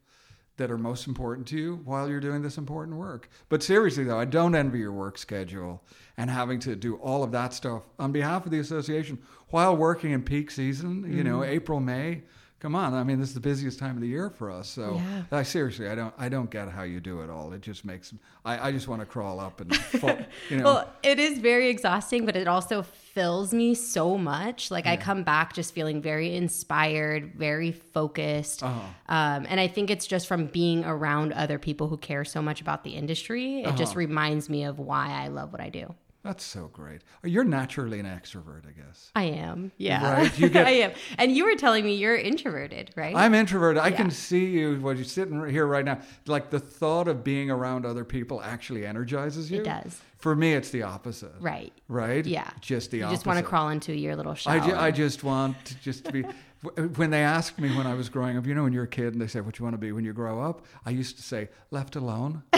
that 0.56 0.70
are 0.70 0.78
most 0.78 1.08
important 1.08 1.48
to 1.48 1.56
you 1.56 1.80
while 1.84 2.08
you're 2.08 2.20
doing 2.20 2.42
this 2.42 2.56
important 2.56 2.96
work. 2.96 3.28
But 3.48 3.64
seriously, 3.64 4.04
though, 4.04 4.20
I 4.20 4.24
don't 4.24 4.54
envy 4.54 4.78
your 4.78 4.92
work 4.92 5.18
schedule 5.18 5.82
and 6.16 6.30
having 6.30 6.60
to 6.60 6.76
do 6.76 6.94
all 6.98 7.24
of 7.24 7.32
that 7.32 7.52
stuff 7.54 7.82
on 7.98 8.12
behalf 8.12 8.44
of 8.44 8.52
the 8.52 8.60
association 8.60 9.18
while 9.48 9.76
working 9.76 10.12
in 10.12 10.22
peak 10.22 10.48
season, 10.52 11.12
you 11.12 11.24
know, 11.24 11.40
Mm-hmm. 11.40 11.54
April, 11.58 11.80
May. 11.80 12.22
Come 12.60 12.74
on, 12.74 12.92
I 12.92 13.02
mean, 13.04 13.18
this 13.18 13.30
is 13.30 13.34
the 13.34 13.40
busiest 13.40 13.78
time 13.78 13.94
of 13.96 14.02
the 14.02 14.06
year 14.08 14.28
for 14.28 14.50
us. 14.50 14.68
So, 14.68 14.96
Yeah. 14.96 15.22
I 15.38 15.42
seriously, 15.44 15.88
I 15.88 15.94
don't, 15.94 16.12
I 16.18 16.28
don't 16.28 16.50
get 16.50 16.68
how 16.68 16.82
you 16.82 17.00
do 17.00 17.22
it 17.22 17.30
all. 17.30 17.54
It 17.54 17.62
just 17.62 17.86
makes, 17.86 18.12
I, 18.44 18.68
I 18.68 18.72
just 18.72 18.86
want 18.86 19.00
to 19.00 19.06
crawl 19.06 19.40
up 19.40 19.62
and, 19.62 19.74
fall, 20.00 20.18
you 20.50 20.58
know. 20.58 20.64
Well, 20.64 20.92
it 21.02 21.18
is 21.18 21.38
very 21.38 21.70
exhausting, 21.70 22.26
but 22.26 22.36
it 22.36 22.46
also 22.46 22.82
fills 22.82 23.54
me 23.54 23.74
so 23.74 24.18
much. 24.18 24.70
Like 24.70 24.86
I 24.86 24.98
come 24.98 25.22
back 25.22 25.54
just 25.54 25.72
feeling 25.74 26.02
very 26.02 26.36
inspired, 26.36 27.32
very 27.34 27.72
focused. 27.72 28.62
Uh-huh. 28.62 28.80
Um, 29.08 29.46
and 29.48 29.58
I 29.58 29.66
think 29.66 29.88
it's 29.90 30.06
just 30.06 30.26
from 30.26 30.44
being 30.46 30.84
around 30.84 31.32
other 31.32 31.58
people 31.58 31.88
who 31.88 31.96
care 31.96 32.26
so 32.26 32.42
much 32.42 32.60
about 32.60 32.84
the 32.84 32.90
industry. 32.90 33.62
It 33.62 33.68
Uh-huh. 33.68 33.76
just 33.78 33.96
reminds 33.96 34.50
me 34.50 34.64
of 34.64 34.78
why 34.78 35.08
I 35.10 35.28
love 35.28 35.50
what 35.50 35.62
I 35.62 35.70
do. 35.70 35.94
That's 36.22 36.44
so 36.44 36.68
great. 36.70 37.00
Oh, 37.24 37.28
you're 37.28 37.44
naturally 37.44 37.98
an 37.98 38.04
extrovert, 38.04 38.66
I 38.68 38.72
guess. 38.72 39.10
I 39.16 39.22
am. 39.24 39.72
Yeah. 39.78 40.12
Right, 40.20 40.38
you 40.38 40.50
get- 40.50 40.66
I 40.68 40.70
am. 40.72 40.92
And 41.16 41.34
you 41.34 41.46
were 41.46 41.54
telling 41.56 41.82
me 41.84 41.94
you're 41.94 42.16
introverted, 42.16 42.90
right? 42.94 43.16
I'm 43.16 43.32
introverted. 43.34 43.82
I 43.82 43.88
Yeah. 43.88 43.96
can 43.96 44.10
see 44.10 44.44
you 44.46 44.78
when 44.80 44.96
you're 44.96 45.04
sitting 45.06 45.48
here 45.48 45.66
right 45.66 45.84
now. 45.84 46.00
Like 46.26 46.50
the 46.50 46.60
thought 46.60 47.08
of 47.08 47.24
being 47.24 47.50
around 47.50 47.86
other 47.86 48.04
people 48.04 48.42
actually 48.42 48.84
energizes 48.84 49.50
you. 49.50 49.60
It 49.60 49.64
does. 49.64 49.98
For 50.18 50.36
me, 50.36 50.52
it's 50.52 50.68
the 50.68 50.82
opposite. 50.82 51.32
right. 51.40 51.72
Right. 51.88 52.26
Yeah. 52.26 52.50
Just 52.60 52.90
the 52.90 52.98
you 52.98 53.04
opposite. 53.04 53.16
just 53.16 53.26
want 53.26 53.38
to 53.38 53.42
crawl 53.44 53.70
into 53.70 53.94
your 53.96 54.14
little 54.14 54.36
I, 54.46 54.60
ju- 54.60 54.74
I 54.76 54.90
just 54.90 55.24
want 55.24 55.56
to 55.64 55.74
just 55.80 56.04
to 56.04 56.12
be. 56.12 56.24
Uh, 56.76 56.82
when 56.96 57.08
they 57.08 57.22
asked 57.22 57.58
me 57.58 57.74
when 57.74 57.86
I 57.86 57.94
was 57.94 58.10
growing 58.10 58.36
up, 58.36 58.44
you 58.44 58.54
know, 58.54 58.64
when 58.64 58.74
you're 58.74 58.84
a 58.84 58.86
kid 58.86 59.14
and 59.14 59.22
they 59.22 59.28
say, 59.28 59.40
"What 59.40 59.58
you 59.58 59.62
want 59.64 59.72
to 59.72 59.78
be 59.78 59.92
when 59.92 60.04
you 60.04 60.12
grow 60.12 60.42
up?" 60.42 60.66
I 60.84 60.90
used 60.90 61.16
to 61.16 61.22
say, 61.22 61.48
"Left 61.70 61.96
alone." 61.96 62.42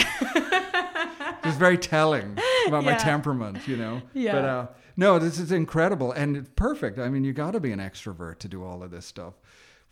it 1.42 1.46
was 1.46 1.56
very 1.56 1.78
telling 1.78 2.38
about 2.66 2.84
my 2.84 2.94
temperament, 2.94 3.66
you 3.66 3.76
know. 3.76 4.02
Yeah. 4.14 4.32
But 4.32 4.44
uh, 4.44 4.66
no, 4.96 5.18
this 5.18 5.38
is 5.38 5.52
incredible 5.52 6.12
and 6.12 6.36
it's 6.36 6.50
perfect. 6.54 6.98
I 6.98 7.08
mean, 7.08 7.24
you 7.24 7.32
got 7.32 7.52
to 7.52 7.60
be 7.60 7.72
an 7.72 7.78
extrovert 7.78 8.38
to 8.40 8.48
do 8.48 8.62
all 8.64 8.82
of 8.82 8.90
this 8.90 9.06
stuff. 9.06 9.34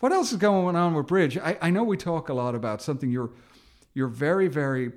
What 0.01 0.13
else 0.13 0.33
is 0.33 0.39
going 0.39 0.77
on 0.77 0.95
with 0.95 1.07
Bridge? 1.07 1.37
I, 1.39 1.59
I 1.61 1.71
know 1.71 1.85
we 1.85 1.97
talk 1.97 2.29
a 2.29 2.35
lot 2.35 2.55
about 2.55 2.83
something 2.83 3.11
you're 3.11 3.31
you're 3.93 4.09
very 4.09 4.49
very 4.49 4.93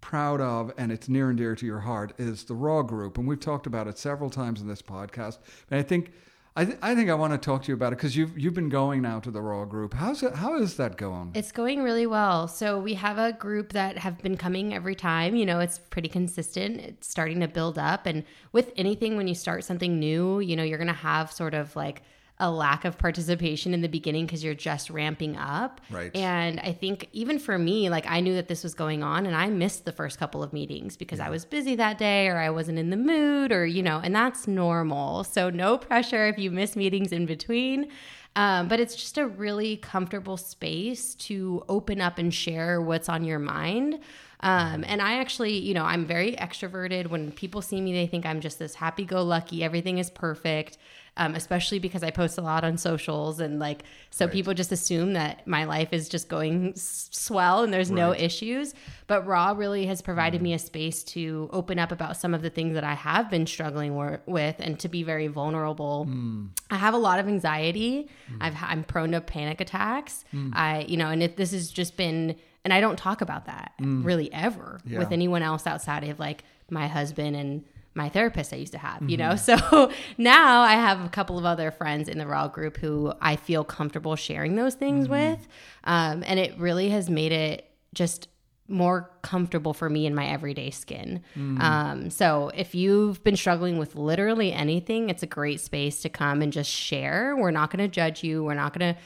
proud 0.00 0.40
of 0.40 0.72
and 0.78 0.90
it's 0.90 1.08
near 1.08 1.28
and 1.28 1.36
dear 1.36 1.54
to 1.54 1.66
your 1.66 1.80
heart 1.80 2.12
is 2.18 2.44
the 2.44 2.54
Raw 2.54 2.82
Group, 2.82 3.18
and 3.18 3.26
we've 3.26 3.40
talked 3.40 3.66
about 3.66 3.86
it 3.86 3.98
several 3.98 4.30
times 4.30 4.60
in 4.60 4.68
this 4.68 4.82
podcast. 4.82 5.38
And 5.70 5.78
I 5.78 5.82
think 5.82 6.12
I, 6.56 6.64
th- 6.64 6.78
I 6.82 6.94
think 6.94 7.08
I 7.08 7.14
want 7.14 7.32
to 7.32 7.38
talk 7.38 7.62
to 7.62 7.68
you 7.68 7.74
about 7.74 7.92
it 7.92 7.96
because 7.96 8.16
you've 8.16 8.36
you've 8.36 8.54
been 8.54 8.68
going 8.68 9.02
now 9.02 9.20
to 9.20 9.30
the 9.30 9.40
Raw 9.40 9.64
Group. 9.64 9.94
How's 9.94 10.22
it? 10.22 10.34
How 10.34 10.58
is 10.58 10.76
that 10.76 10.96
going? 10.96 11.30
It's 11.34 11.52
going 11.52 11.82
really 11.82 12.06
well. 12.06 12.48
So 12.48 12.78
we 12.78 12.94
have 12.94 13.18
a 13.18 13.32
group 13.32 13.72
that 13.72 13.98
have 13.98 14.18
been 14.18 14.36
coming 14.36 14.74
every 14.74 14.96
time. 14.96 15.36
You 15.36 15.46
know, 15.46 15.60
it's 15.60 15.78
pretty 15.78 16.08
consistent. 16.08 16.80
It's 16.80 17.08
starting 17.08 17.40
to 17.40 17.48
build 17.48 17.78
up. 17.78 18.06
And 18.06 18.24
with 18.52 18.72
anything, 18.76 19.16
when 19.16 19.28
you 19.28 19.34
start 19.34 19.62
something 19.62 20.00
new, 20.00 20.40
you 20.40 20.56
know, 20.56 20.64
you're 20.64 20.78
to 20.88 20.92
have 20.92 21.30
sort 21.30 21.54
of 21.54 21.76
like 21.76 22.02
a 22.40 22.50
lack 22.50 22.84
of 22.84 22.98
participation 22.98 23.72
in 23.72 23.82
the 23.82 23.88
beginning 23.88 24.26
because 24.26 24.42
you're 24.42 24.54
just 24.54 24.90
ramping 24.90 25.36
up. 25.36 25.80
Right. 25.90 26.14
And 26.16 26.58
I 26.60 26.72
think 26.72 27.08
even 27.12 27.38
for 27.38 27.58
me, 27.58 27.90
like 27.90 28.06
I 28.08 28.20
knew 28.20 28.34
that 28.34 28.48
this 28.48 28.64
was 28.64 28.74
going 28.74 29.02
on 29.02 29.26
and 29.26 29.36
I 29.36 29.46
missed 29.48 29.84
the 29.84 29.92
first 29.92 30.18
couple 30.18 30.42
of 30.42 30.52
meetings 30.52 30.96
because 30.96 31.20
I 31.20 31.28
was 31.28 31.44
busy 31.44 31.76
that 31.76 31.98
day 31.98 32.28
or 32.28 32.38
I 32.38 32.50
wasn't 32.50 32.78
in 32.78 32.90
the 32.90 32.96
mood 32.96 33.52
or, 33.52 33.66
you 33.66 33.82
know, 33.82 34.00
and 34.02 34.14
that's 34.14 34.48
normal. 34.48 35.22
So 35.24 35.50
no 35.50 35.78
pressure 35.78 36.26
if 36.26 36.38
you 36.38 36.50
miss 36.50 36.74
meetings 36.74 37.12
in 37.12 37.26
between. 37.26 37.88
Um, 38.36 38.68
but 38.68 38.80
it's 38.80 38.94
just 38.94 39.18
a 39.18 39.26
really 39.26 39.76
comfortable 39.76 40.36
space 40.36 41.14
to 41.16 41.64
open 41.68 42.00
up 42.00 42.18
and 42.18 42.32
share 42.32 42.80
what's 42.80 43.08
on 43.08 43.24
your 43.24 43.40
mind. 43.40 43.98
Um, 44.42 44.84
and 44.86 45.02
I 45.02 45.18
actually, 45.18 45.58
you 45.58 45.74
know, 45.74 45.84
I'm 45.84 46.06
very 46.06 46.32
extroverted. 46.36 47.08
When 47.08 47.30
people 47.32 47.60
see 47.62 47.80
me, 47.80 47.92
they 47.92 48.06
think 48.06 48.24
I'm 48.24 48.40
just 48.40 48.58
this 48.58 48.74
happy 48.74 49.04
go 49.04 49.22
lucky, 49.22 49.62
everything 49.62 49.98
is 49.98 50.10
perfect. 50.10 50.78
um, 51.16 51.34
especially 51.34 51.80
because 51.80 52.04
I 52.04 52.10
post 52.12 52.38
a 52.38 52.40
lot 52.40 52.62
on 52.64 52.78
socials 52.78 53.40
and 53.40 53.58
like 53.58 53.82
so 54.10 54.24
Right. 54.26 54.32
people 54.32 54.54
just 54.54 54.70
assume 54.72 55.12
that 55.14 55.44
my 55.46 55.64
life 55.64 55.92
is 55.92 56.08
just 56.08 56.28
going 56.28 56.70
s- 56.70 57.08
swell 57.10 57.64
and 57.64 57.74
there's 57.74 57.90
no 57.90 58.14
issues. 58.14 58.74
But 59.08 59.26
Raw 59.26 59.50
really 59.54 59.86
has 59.86 60.00
provided 60.02 60.40
Mm. 60.40 60.44
me 60.44 60.52
a 60.54 60.58
space 60.58 61.02
to 61.14 61.50
open 61.52 61.80
up 61.80 61.90
about 61.90 62.16
some 62.16 62.32
of 62.32 62.42
the 62.42 62.48
things 62.48 62.74
that 62.74 62.84
I 62.84 62.94
have 62.94 63.28
been 63.28 63.46
struggling 63.46 63.96
wor- 63.96 64.22
with 64.26 64.54
and 64.60 64.78
to 64.78 64.88
be 64.88 65.02
very 65.02 65.26
vulnerable. 65.26 66.06
Mm. 66.08 66.50
I 66.70 66.76
have 66.76 66.94
a 66.94 66.98
lot 66.98 67.18
of 67.18 67.26
anxiety. 67.26 68.08
I've, 68.40 68.54
I'm 68.62 68.84
prone 68.84 69.10
to 69.10 69.20
panic 69.20 69.60
attacks. 69.60 70.24
Mm. 70.32 70.52
I, 70.54 70.82
you 70.88 70.96
know, 70.96 71.08
and 71.10 71.22
it, 71.24 71.36
this 71.36 71.50
has 71.50 71.70
just 71.70 71.96
been, 71.96 72.36
and 72.64 72.72
I 72.74 72.80
don't 72.80 72.96
talk 72.98 73.20
about 73.22 73.46
that 73.46 73.72
really 73.80 74.32
ever 74.32 74.80
Mm. 74.86 74.92
Yeah. 74.92 74.98
with 74.98 75.12
anyone 75.12 75.42
else 75.42 75.66
outside 75.66 76.04
of 76.04 76.18
like 76.18 76.44
my 76.70 76.86
husband 76.88 77.36
and 77.36 77.64
my 77.94 78.08
therapist 78.08 78.52
I 78.52 78.56
used 78.56 78.72
to 78.72 78.78
have, 78.78 79.02
you 79.10 79.16
know? 79.16 79.30
Mm-hmm. 79.30 79.60
So 79.68 79.90
now 80.18 80.60
I 80.62 80.74
have 80.74 81.04
a 81.04 81.08
couple 81.08 81.38
of 81.38 81.44
other 81.44 81.70
friends 81.72 82.08
in 82.08 82.18
the 82.18 82.26
Raw 82.26 82.46
group 82.48 82.76
who 82.76 83.12
I 83.20 83.34
feel 83.36 83.64
comfortable 83.64 84.14
sharing 84.14 84.54
those 84.54 84.74
things 84.74 85.08
Mm-hmm. 85.08 85.12
with. 85.32 85.48
Um, 85.84 86.22
and 86.26 86.38
it 86.38 86.56
really 86.58 86.90
has 86.90 87.10
made 87.10 87.32
it 87.32 87.68
just 87.92 88.28
more 88.68 89.10
comfortable 89.22 89.74
for 89.74 89.90
me 89.90 90.06
in 90.06 90.14
my 90.14 90.28
everyday 90.28 90.70
skin. 90.70 91.20
Mm. 91.36 91.60
Um, 91.60 92.10
so 92.10 92.52
if 92.54 92.72
you've 92.76 93.24
been 93.24 93.34
struggling 93.34 93.78
with 93.78 93.96
literally 93.96 94.52
anything, 94.52 95.10
it's 95.10 95.24
a 95.24 95.26
great 95.26 95.60
space 95.60 96.02
to 96.02 96.08
come 96.08 96.40
and 96.42 96.52
just 96.52 96.70
share. 96.70 97.34
We're 97.36 97.50
not 97.50 97.72
going 97.72 97.82
to 97.84 97.88
judge 97.92 98.22
you. 98.22 98.44
We're 98.44 98.54
not 98.54 98.72
going 98.78 98.94
to 98.94 99.00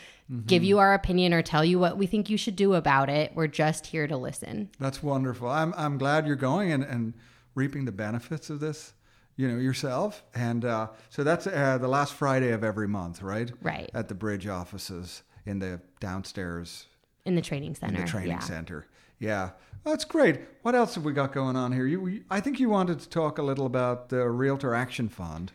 give 0.47 0.63
Mm-hmm. 0.63 0.69
you 0.69 0.79
our 0.79 0.95
opinion 0.95 1.35
or 1.35 1.43
tell 1.43 1.65
you 1.65 1.79
what 1.79 1.97
we 1.99 2.07
think 2.07 2.31
you 2.31 2.37
should 2.37 2.57
do 2.57 2.75
about 2.75 3.09
it. 3.11 3.33
We're 3.35 3.47
just 3.47 3.87
here 3.87 4.07
to 4.07 4.17
listen. 4.17 4.71
That's 4.79 5.03
wonderful. 5.03 5.49
I'm 5.49 5.75
I'm 5.77 5.99
glad 5.99 6.27
you're 6.27 6.37
going 6.37 6.73
and, 6.73 6.83
and 6.83 7.15
reaping 7.55 7.85
the 7.85 7.93
benefits 7.93 8.51
of 8.51 8.61
this, 8.61 8.95
you 9.37 9.47
know, 9.49 9.59
yourself. 9.59 10.23
And 10.35 10.65
uh, 10.65 10.89
so 11.11 11.23
that's 11.25 11.47
uh, 11.47 11.79
the 11.79 11.89
last 11.89 12.15
Friday 12.15 12.51
of 12.53 12.65
every 12.65 12.89
month, 12.89 13.23
right? 13.23 13.51
Right. 13.63 13.91
At 13.95 14.09
the 14.09 14.15
bridge 14.15 14.47
offices 14.47 15.23
in 15.47 15.59
the 15.59 15.81
downstairs 16.01 16.87
In 17.27 17.35
the 17.35 17.43
training 17.43 17.75
center. 17.75 17.95
in 17.95 18.01
the 18.01 18.07
training 18.11 18.31
yeah. 18.31 18.39
center. 18.39 18.87
Yeah, 19.21 19.51
that's 19.85 20.05
great. 20.05 20.41
What 20.63 20.75
else 20.75 20.95
have 20.97 21.05
we 21.05 21.13
got 21.13 21.33
going 21.33 21.55
on 21.57 21.71
here? 21.73 21.87
You, 21.87 22.07
you- 22.09 22.25
I 22.31 22.41
think 22.41 22.59
you 22.59 22.69
wanted 22.71 22.99
to 23.01 23.09
talk 23.09 23.39
a 23.39 23.43
little 23.43 23.67
about 23.67 24.09
the 24.09 24.29
Realtor 24.29 24.75
Action 24.75 25.09
Fund. 25.09 25.53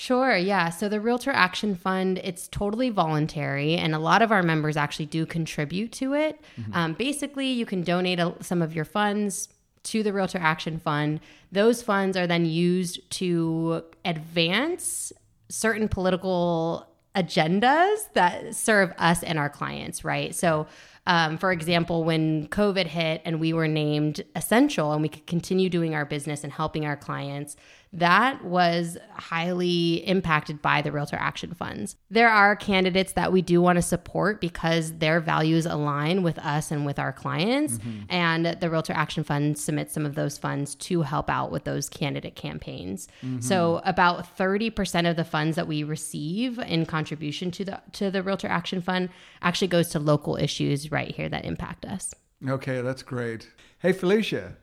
Sure, 0.00 0.36
yeah. 0.36 0.70
So 0.70 0.88
the 0.88 1.00
Realtor 1.00 1.32
Action 1.32 1.74
Fund, 1.74 2.20
it's 2.22 2.46
totally 2.46 2.88
voluntary, 2.88 3.74
and 3.74 3.96
a 3.96 3.98
lot 3.98 4.22
of 4.22 4.30
our 4.30 4.44
members 4.44 4.76
actually 4.76 5.06
do 5.06 5.26
contribute 5.26 5.90
to 5.94 6.14
it. 6.14 6.40
Um, 6.72 6.92
basically, 6.92 7.48
you 7.48 7.66
can 7.66 7.82
donate 7.82 8.20
a, 8.20 8.32
some 8.40 8.62
of 8.62 8.76
your 8.76 8.84
funds 8.84 9.48
to 9.82 10.04
the 10.04 10.12
Realtor 10.12 10.38
Action 10.38 10.78
Fund. 10.78 11.18
Those 11.50 11.82
funds 11.82 12.16
are 12.16 12.28
then 12.28 12.46
used 12.46 13.10
to 13.10 13.82
advance 14.04 15.12
certain 15.48 15.88
political 15.88 16.86
agendas 17.16 18.12
that 18.12 18.54
serve 18.54 18.92
us 18.98 19.24
and 19.24 19.36
our 19.36 19.48
clients, 19.48 20.04
right? 20.04 20.32
So, 20.32 20.68
um, 21.08 21.38
for 21.38 21.50
example, 21.52 22.04
when 22.04 22.46
COVID 22.48 22.86
hit 22.86 23.22
and 23.24 23.40
we 23.40 23.54
were 23.54 23.66
named 23.66 24.22
essential 24.36 24.92
and 24.92 25.00
we 25.00 25.08
could 25.08 25.26
continue 25.26 25.70
doing 25.70 25.94
our 25.94 26.04
business 26.04 26.44
and 26.44 26.52
helping 26.52 26.84
our 26.84 26.96
clients, 26.96 27.56
that 27.94 28.44
was 28.44 28.98
highly 29.14 30.06
impacted 30.06 30.60
by 30.60 30.82
the 30.82 30.92
Realtor 30.92 31.16
Action 31.16 31.54
Funds. 31.54 31.96
There 32.10 32.28
are 32.28 32.54
candidates 32.54 33.14
that 33.14 33.32
we 33.32 33.40
do 33.40 33.62
want 33.62 33.76
to 33.76 33.82
support 33.82 34.42
because 34.42 34.98
their 34.98 35.20
values 35.20 35.64
align 35.64 36.22
with 36.22 36.38
us 36.40 36.70
and 36.70 36.84
with 36.84 36.98
our 36.98 37.14
clients. 37.14 37.78
And 38.10 38.44
the 38.60 38.68
Realtor 38.68 38.92
Action 38.92 39.24
Fund 39.24 39.56
submits 39.56 39.94
some 39.94 40.04
of 40.04 40.14
those 40.14 40.36
funds 40.36 40.74
to 40.74 41.00
help 41.00 41.30
out 41.30 41.50
with 41.50 41.64
those 41.64 41.88
candidate 41.88 42.36
campaigns. 42.36 43.08
So 43.40 43.80
about 43.84 44.36
30% 44.36 45.08
of 45.08 45.16
the 45.16 45.24
funds 45.24 45.56
that 45.56 45.66
we 45.66 45.82
receive 45.82 46.58
in 46.58 46.84
contribution 46.84 47.50
to 47.52 47.64
the 47.64 47.80
to 47.92 48.10
the 48.10 48.22
Realtor 48.22 48.48
Action 48.48 48.82
Fund 48.82 49.08
actually 49.40 49.68
goes 49.68 49.88
to 49.90 49.98
local 49.98 50.36
issues 50.36 50.92
right 50.98 51.14
here 51.14 51.28
that 51.28 51.44
impact 51.44 51.84
us. 51.84 52.14
Okay, 52.46 52.80
that's 52.80 53.02
great. 53.02 53.48
Hey, 53.78 53.92
Felicia, 53.92 54.56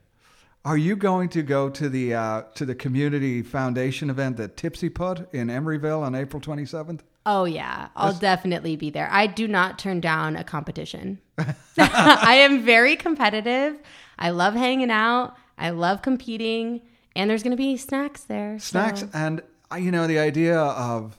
are 0.65 0.77
you 0.77 0.95
going 0.95 1.29
to 1.29 1.41
go 1.41 1.69
to 1.69 1.87
the 1.87 2.13
uh, 2.13 2.41
to 2.55 2.65
the 2.65 2.75
community 2.75 3.41
foundation 3.41 4.09
event 4.09 4.39
at 4.39 4.57
Tipsy 4.57 4.89
Putt 4.89 5.29
in 5.31 5.47
Emeryville 5.47 6.01
on 6.01 6.13
April 6.13 6.41
27th? 6.41 7.01
Oh 7.25 7.45
yeah, 7.45 7.87
I'll 7.95 8.13
definitely 8.13 8.75
be 8.75 8.89
there. 8.89 9.07
I 9.11 9.27
do 9.27 9.47
not 9.47 9.79
turn 9.79 9.99
down 9.99 10.35
a 10.35 10.43
competition. 10.43 11.19
I 11.77 12.35
am 12.47 12.63
very 12.63 12.95
competitive. 12.95 13.79
I 14.19 14.29
love 14.29 14.53
hanging 14.53 14.91
out. 14.91 15.35
I 15.57 15.69
love 15.69 16.01
competing, 16.01 16.81
and 17.15 17.29
there's 17.29 17.43
going 17.43 17.51
to 17.51 17.57
be 17.57 17.77
snacks 17.77 18.23
there. 18.23 18.59
so- 18.59 18.71
Snacks 18.71 19.05
and 19.13 19.41
uh, 19.71 19.77
you 19.77 19.91
know 19.91 20.05
the 20.05 20.19
idea 20.19 20.59
of 20.59 21.17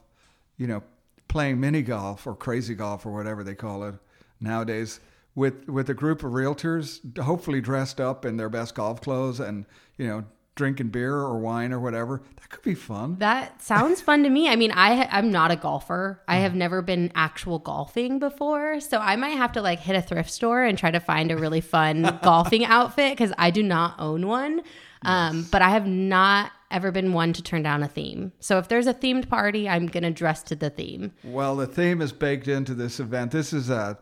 you 0.58 0.66
know 0.66 0.82
playing 1.28 1.58
mini 1.58 1.82
golf 1.82 2.26
or 2.26 2.35
crazy 2.35 2.75
golf 2.75 3.04
or 3.06 3.12
whatever 3.12 3.42
they 3.42 3.54
call 3.54 3.82
it 3.85 3.94
nowadays 4.40 5.00
with 5.35 5.69
with 5.69 5.88
a 5.90 5.95
group 5.95 6.23
of 6.25 6.33
realtors 6.33 7.00
hopefully 7.23 7.61
dressed 7.61 8.00
up 8.00 8.25
in 8.25 8.37
their 8.37 8.49
best 8.49 8.75
golf 8.75 9.00
clothes 9.00 9.38
and 9.40 9.66
you 9.99 10.07
know 10.07 10.25
drinking 10.55 10.88
beer 10.88 11.14
or 11.14 11.38
wine 11.38 11.71
or 11.71 11.78
whatever 11.78 12.23
that 12.40 12.49
could 12.49 12.62
be 12.62 12.75
fun 12.75 13.16
That 13.19 13.61
sounds 13.61 14.00
fun 14.00 14.23
to 14.23 14.31
me. 14.31 14.49
I 14.49 14.57
mean, 14.57 14.73
I 14.73 15.07
I'm 15.11 15.31
not 15.31 15.50
a 15.50 15.57
golfer. 15.57 16.23
I 16.26 16.37
have 16.37 16.55
never 16.55 16.81
been 16.81 17.12
actual 17.14 17.59
golfing 17.59 18.19
before, 18.19 18.81
so 18.81 18.99
I 18.99 19.16
might 19.16 19.37
have 19.37 19.52
to 19.52 19.62
like 19.62 19.81
hit 19.81 19.97
a 19.97 20.02
thrift 20.02 20.31
store 20.31 20.64
and 20.64 20.78
try 20.78 20.90
to 20.90 21.00
find 21.00 21.31
a 21.31 21.37
really 21.37 21.61
fun 21.61 22.19
golfing 22.23 22.64
outfit 22.64 23.12
because 23.12 23.33
I 23.37 23.50
do 23.50 23.62
not 23.62 23.97
own 23.99 24.26
one. 24.26 24.62
Um, 25.02 25.47
but 25.52 25.61
I 25.61 25.71
have 25.71 25.87
not 25.87 26.50
ever 26.71 26.90
been 26.90 27.12
one 27.12 27.33
to 27.35 27.43
turn 27.43 27.62
down 27.62 27.83
a 27.83 27.88
theme. 27.88 28.33
So 28.40 28.59
if 28.59 28.69
there's 28.69 28.87
a 28.87 28.95
themed 28.95 29.28
party, 29.28 29.69
I'm 29.69 29.87
gonna 29.87 30.11
dress 30.11 30.43
to 30.45 30.57
the 30.57 30.71
theme. 30.71 31.12
Well, 31.23 31.57
the 31.57 31.66
theme 31.66 32.00
is 32.00 32.12
baked 32.12 32.49
into 32.49 32.75
this 32.75 32.99
event. 32.99 33.31
This 33.33 33.52
is 33.52 33.71
a, 33.71 33.99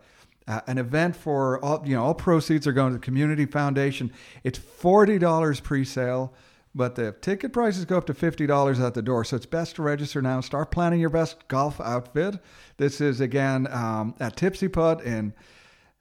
uh, 0.46 0.60
an 0.66 0.78
event 0.78 1.16
for 1.16 1.62
all, 1.64 1.82
you 1.86 1.96
know, 1.96 2.04
all 2.04 2.14
proceeds 2.14 2.66
are 2.66 2.72
going 2.72 2.92
to 2.92 2.98
the 2.98 3.04
community 3.04 3.46
foundation. 3.46 4.12
It's 4.42 4.58
$40 4.58 5.62
pre-sale, 5.62 6.34
but 6.74 6.96
the 6.96 7.12
ticket 7.12 7.52
prices 7.52 7.84
go 7.84 7.96
up 7.96 8.06
to 8.06 8.14
$50 8.14 8.84
at 8.84 8.94
the 8.94 9.02
door. 9.02 9.24
So 9.24 9.36
it's 9.36 9.46
best 9.46 9.76
to 9.76 9.82
register 9.82 10.20
now. 10.20 10.40
Start 10.40 10.70
planning 10.70 11.00
your 11.00 11.10
best 11.10 11.48
golf 11.48 11.80
outfit. 11.80 12.38
This 12.76 13.00
is 13.00 13.20
again 13.20 13.66
um, 13.70 14.14
at 14.20 14.36
Tipsy 14.36 14.68
Putt 14.68 15.02
in 15.02 15.32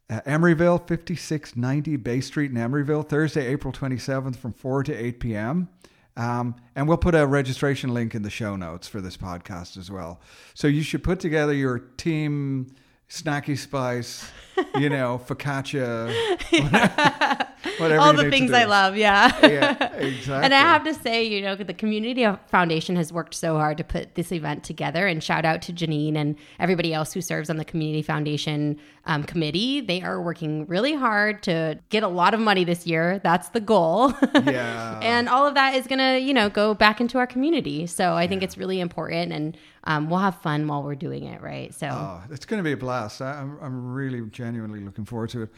uh, 0.10 0.20
Emeryville, 0.22 0.80
5690 0.80 1.96
Bay 1.98 2.20
Street 2.20 2.52
in 2.52 2.58
Emeryville, 2.58 3.08
Thursday, 3.08 3.48
April 3.48 3.72
27th 3.72 4.36
from 4.36 4.52
4 4.52 4.84
to 4.84 4.94
8 4.94 5.20
p.m. 5.20 5.70
Um, 6.16 6.56
and 6.76 6.88
we'll 6.88 6.98
put 6.98 7.16
a 7.16 7.26
registration 7.26 7.94
link 7.94 8.14
in 8.14 8.22
the 8.22 8.30
show 8.30 8.56
notes 8.56 8.88
for 8.88 9.02
this 9.02 9.18
podcast 9.18 9.78
as 9.78 9.90
well. 9.90 10.22
So 10.54 10.68
you 10.68 10.84
should 10.84 11.04
put 11.04 11.20
together 11.20 11.54
your 11.54 11.80
team 11.80 12.76
snacky 13.10 13.58
spice, 13.58 14.32
you 14.78 14.90
know, 14.96 15.22
focaccia, 15.26 16.12
whatever. 17.78 18.02
All 18.02 18.14
the 18.14 18.30
things. 18.30 18.52
I 18.52 18.66
love, 18.66 18.98
yeah. 18.98 19.38
Yeah, 19.42 19.94
exactly. 19.96 20.34
And 20.44 20.54
I 20.54 20.60
have 20.60 20.84
to 20.84 20.94
say, 20.94 21.24
you 21.24 21.42
know, 21.42 21.56
the 21.56 21.74
Community 21.74 22.28
Foundation 22.48 22.96
has 22.96 23.14
worked 23.14 23.34
so 23.34 23.58
hard 23.58 23.78
to 23.78 23.84
put 23.84 24.16
this 24.16 24.32
event 24.32 24.64
together. 24.64 25.08
And 25.08 25.24
shout 25.24 25.46
out 25.46 25.62
to 25.64 25.74
Janine 25.74 26.16
and 26.16 26.36
everybody 26.60 26.94
else 26.94 27.14
who 27.14 27.22
serves 27.22 27.50
on 27.50 27.58
the 27.58 27.66
Community 27.66 28.02
Foundation 28.02 28.80
um, 29.06 29.24
committee. 29.24 29.82
They 29.82 30.02
are 30.02 30.22
working 30.22 30.66
really 30.68 30.94
hard 30.94 31.44
to 31.44 31.80
get 31.90 32.04
a 32.04 32.08
lot 32.08 32.34
of 32.34 32.40
money 32.40 32.64
this 32.64 32.86
year. 32.88 33.20
That's 33.24 33.50
the 33.50 33.62
goal. 33.62 34.14
Yeah. 34.44 35.00
and 35.02 35.30
all 35.30 35.48
of 35.48 35.54
that 35.56 35.76
is 35.76 35.88
going 35.88 36.00
to, 36.00 36.20
you 36.20 36.34
know, 36.34 36.50
go 36.50 36.74
back 36.74 37.00
into 37.00 37.18
our 37.18 37.26
community. 37.26 37.88
So 37.88 38.14
I 38.14 38.28
think 38.28 38.44
it's 38.44 38.58
really 38.58 38.80
important. 38.82 39.32
And 39.32 39.58
um, 39.86 40.10
we'll 40.10 40.20
have 40.20 40.42
fun 40.42 40.68
while 40.68 40.84
we're 40.84 40.96
doing 40.96 41.24
it, 41.24 41.42
right? 41.42 41.74
So. 41.74 41.88
Oh, 41.88 42.22
it's 42.30 42.46
going 42.46 42.60
to 42.60 42.64
be 42.64 42.74
a 42.74 42.78
blast. 42.78 43.22
I, 43.22 43.40
I'm, 43.40 43.58
I'm 43.62 43.94
really 43.94 44.22
genuinely 44.30 44.80
looking 44.80 45.06
forward 45.06 45.30
to 45.32 45.44
it. 45.44 45.50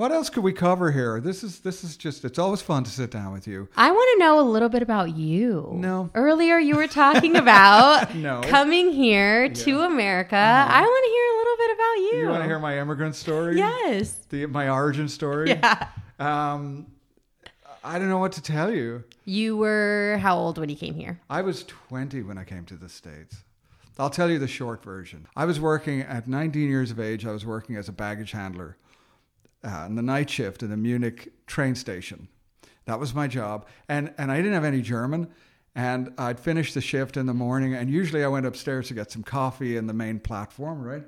What 0.00 0.12
else 0.12 0.30
could 0.30 0.44
we 0.44 0.54
cover 0.54 0.92
here? 0.92 1.20
This 1.20 1.44
is 1.44 1.58
this 1.58 1.84
is 1.84 1.94
just 1.94 2.24
it's 2.24 2.38
always 2.38 2.62
fun 2.62 2.84
to 2.84 2.90
sit 2.90 3.10
down 3.10 3.34
with 3.34 3.46
you. 3.46 3.68
I 3.76 3.90
want 3.90 4.10
to 4.14 4.18
know 4.18 4.40
a 4.40 4.48
little 4.48 4.70
bit 4.70 4.80
about 4.80 5.14
you. 5.14 5.72
No. 5.74 6.08
Earlier, 6.14 6.56
you 6.56 6.76
were 6.76 6.86
talking 6.86 7.36
about 7.36 8.14
No. 8.14 8.38
Uh-huh. 8.38 8.48
coming 8.48 8.92
here 8.92 9.50
to 9.50 9.80
America. 9.82 10.36
I 10.36 10.80
want 10.80 11.04
to 11.04 11.10
hear 11.10 11.26
a 11.26 11.36
little 11.36 11.56
bit 11.58 11.74
about 11.74 11.96
you. 11.98 12.22
You 12.22 12.28
want 12.30 12.42
to 12.42 12.48
hear 12.48 12.58
my 12.58 12.78
immigrant 12.78 13.14
story? 13.14 13.58
Yes. 13.58 14.12
The 14.30 14.46
my 14.46 14.70
origin 14.70 15.06
story? 15.06 15.50
Yeah. 15.50 15.88
Um, 16.18 16.86
I 17.84 17.98
don't 17.98 18.08
know 18.08 18.20
what 18.20 18.32
to 18.32 18.42
tell 18.42 18.72
you. 18.72 19.04
You 19.26 19.58
were 19.58 20.18
how 20.22 20.38
old 20.38 20.56
when 20.56 20.70
you 20.70 20.76
came 20.76 20.94
here? 20.94 21.20
I 21.28 21.42
was 21.42 21.62
20 21.64 22.22
when 22.22 22.38
I 22.38 22.44
came 22.44 22.64
to 22.64 22.74
the 22.74 22.88
States. 22.88 23.44
I'll 23.98 24.08
tell 24.08 24.30
you 24.30 24.38
the 24.38 24.48
short 24.48 24.82
version. 24.82 25.26
I 25.36 25.44
was 25.44 25.60
working 25.60 26.00
at 26.00 26.26
19 26.26 26.70
years 26.70 26.90
of 26.90 26.98
age, 26.98 27.26
I 27.26 27.32
was 27.32 27.44
working 27.44 27.76
as 27.76 27.86
a 27.90 27.92
baggage 27.92 28.32
handler 28.32 28.78
uh, 29.64 29.84
in 29.86 29.94
the 29.94 30.02
night 30.02 30.30
shift 30.30 30.62
in 30.62 30.70
the 30.70 30.76
Munich 30.76 31.32
train 31.46 31.74
station. 31.74 32.28
That 32.86 32.98
was 32.98 33.14
my 33.14 33.26
job. 33.26 33.66
And, 33.88 34.12
and 34.18 34.32
I 34.32 34.36
didn't 34.36 34.54
have 34.54 34.64
any 34.64 34.82
German. 34.82 35.28
And 35.74 36.12
I'd 36.18 36.40
finish 36.40 36.74
the 36.74 36.80
shift 36.80 37.16
in 37.16 37.26
the 37.26 37.34
morning. 37.34 37.74
And 37.74 37.88
usually 37.88 38.24
I 38.24 38.28
went 38.28 38.46
upstairs 38.46 38.88
to 38.88 38.94
get 38.94 39.10
some 39.12 39.22
coffee 39.22 39.76
in 39.76 39.86
the 39.86 39.92
main 39.92 40.18
platform, 40.18 40.82
right? 40.82 41.04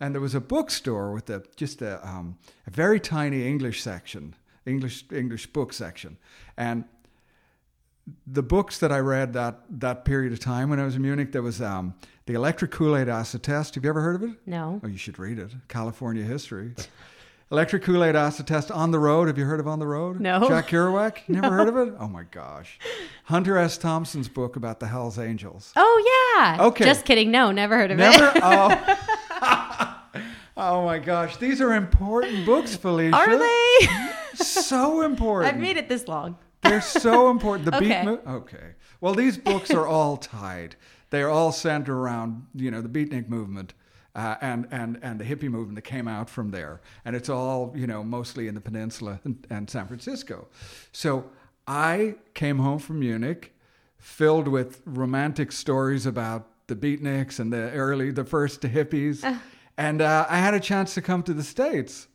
And 0.00 0.14
there 0.14 0.20
was 0.20 0.34
a 0.34 0.40
bookstore 0.40 1.12
with 1.12 1.28
a, 1.30 1.42
just 1.56 1.82
a, 1.82 2.06
um, 2.06 2.38
a 2.66 2.70
very 2.70 3.00
tiny 3.00 3.46
English 3.46 3.82
section, 3.82 4.34
English, 4.66 5.04
English 5.12 5.48
book 5.48 5.72
section. 5.72 6.18
And 6.56 6.84
the 8.26 8.42
books 8.42 8.78
that 8.78 8.92
I 8.92 8.98
read 8.98 9.32
that 9.32 9.62
that 9.80 10.04
period 10.04 10.32
of 10.32 10.38
time 10.38 10.68
when 10.68 10.78
I 10.78 10.84
was 10.84 10.96
in 10.96 11.02
Munich, 11.02 11.32
there 11.32 11.42
was 11.42 11.62
um, 11.62 11.94
the 12.26 12.34
electric 12.34 12.70
Kool 12.70 12.96
Aid 12.96 13.08
acid 13.08 13.42
test. 13.42 13.74
Have 13.76 13.84
you 13.84 13.90
ever 13.90 14.02
heard 14.02 14.16
of 14.16 14.22
it? 14.24 14.36
No. 14.46 14.80
Oh, 14.84 14.88
you 14.88 14.98
should 14.98 15.18
read 15.18 15.38
it. 15.38 15.52
California 15.68 16.22
history. 16.22 16.74
Electric 17.52 17.82
Kool 17.82 18.02
Aid 18.02 18.16
acid 18.16 18.46
test 18.46 18.70
on 18.70 18.90
the 18.90 18.98
road. 18.98 19.28
Have 19.28 19.38
you 19.38 19.44
heard 19.44 19.60
of 19.60 19.68
On 19.68 19.78
the 19.78 19.86
Road? 19.86 20.18
No. 20.18 20.48
Jack 20.48 20.68
Kerouac. 20.68 21.18
Never 21.28 21.50
heard 21.50 21.68
of 21.68 21.76
it? 21.76 21.94
Oh 22.00 22.08
my 22.08 22.24
gosh. 22.24 22.78
Hunter 23.24 23.58
S. 23.58 23.76
Thompson's 23.78 24.28
book 24.28 24.56
about 24.56 24.80
the 24.80 24.86
Hell's 24.86 25.18
Angels. 25.18 25.72
Oh 25.76 26.34
yeah. 26.36 26.64
Okay. 26.66 26.84
Just 26.84 27.04
kidding. 27.04 27.30
No, 27.30 27.52
never 27.52 27.76
heard 27.76 27.90
of 27.90 27.98
Never. 27.98 28.32
it. 28.34 28.42
Oh. 29.46 29.90
oh 30.56 30.84
my 30.84 30.98
gosh. 30.98 31.36
These 31.36 31.60
are 31.60 31.74
important 31.74 32.46
books, 32.46 32.76
Felicia. 32.76 33.14
Are 33.16 33.36
they? 33.36 33.88
So 34.34 35.02
important. 35.02 35.54
I've 35.54 35.60
made 35.60 35.76
it 35.76 35.88
this 35.88 36.08
long. 36.08 36.36
They're 36.62 36.80
so 36.80 37.30
important. 37.30 37.66
The 37.66 37.78
beat. 37.78 37.92
Okay. 37.92 38.04
Mo- 38.04 38.20
okay. 38.26 38.74
Well, 39.00 39.14
these 39.14 39.36
books 39.36 39.70
are 39.70 39.86
all 39.86 40.16
tied. 40.16 40.76
They're 41.10 41.30
all 41.30 41.52
centered 41.52 41.94
around 41.94 42.46
you 42.54 42.70
know 42.70 42.80
the 42.80 42.88
beatnik 42.88 43.28
movement. 43.28 43.74
Uh, 44.14 44.36
and, 44.40 44.68
and, 44.70 44.96
and 45.02 45.18
the 45.18 45.24
hippie 45.24 45.50
movement 45.50 45.74
that 45.74 45.82
came 45.82 46.06
out 46.06 46.30
from 46.30 46.52
there. 46.52 46.80
And 47.04 47.16
it's 47.16 47.28
all, 47.28 47.72
you 47.74 47.88
know, 47.88 48.04
mostly 48.04 48.46
in 48.46 48.54
the 48.54 48.60
peninsula 48.60 49.18
and, 49.24 49.44
and 49.50 49.68
San 49.68 49.88
Francisco. 49.88 50.46
So 50.92 51.24
I 51.66 52.14
came 52.32 52.58
home 52.58 52.78
from 52.78 53.00
Munich 53.00 53.54
filled 53.98 54.46
with 54.46 54.82
romantic 54.84 55.50
stories 55.50 56.06
about 56.06 56.46
the 56.66 56.76
beatniks 56.76 57.40
and 57.40 57.52
the 57.52 57.70
early, 57.72 58.10
the 58.10 58.24
first 58.24 58.60
hippies. 58.60 59.24
and 59.78 60.00
uh, 60.00 60.26
I 60.28 60.38
had 60.38 60.54
a 60.54 60.60
chance 60.60 60.94
to 60.94 61.02
come 61.02 61.22
to 61.24 61.34
the 61.34 61.42
States. 61.42 62.06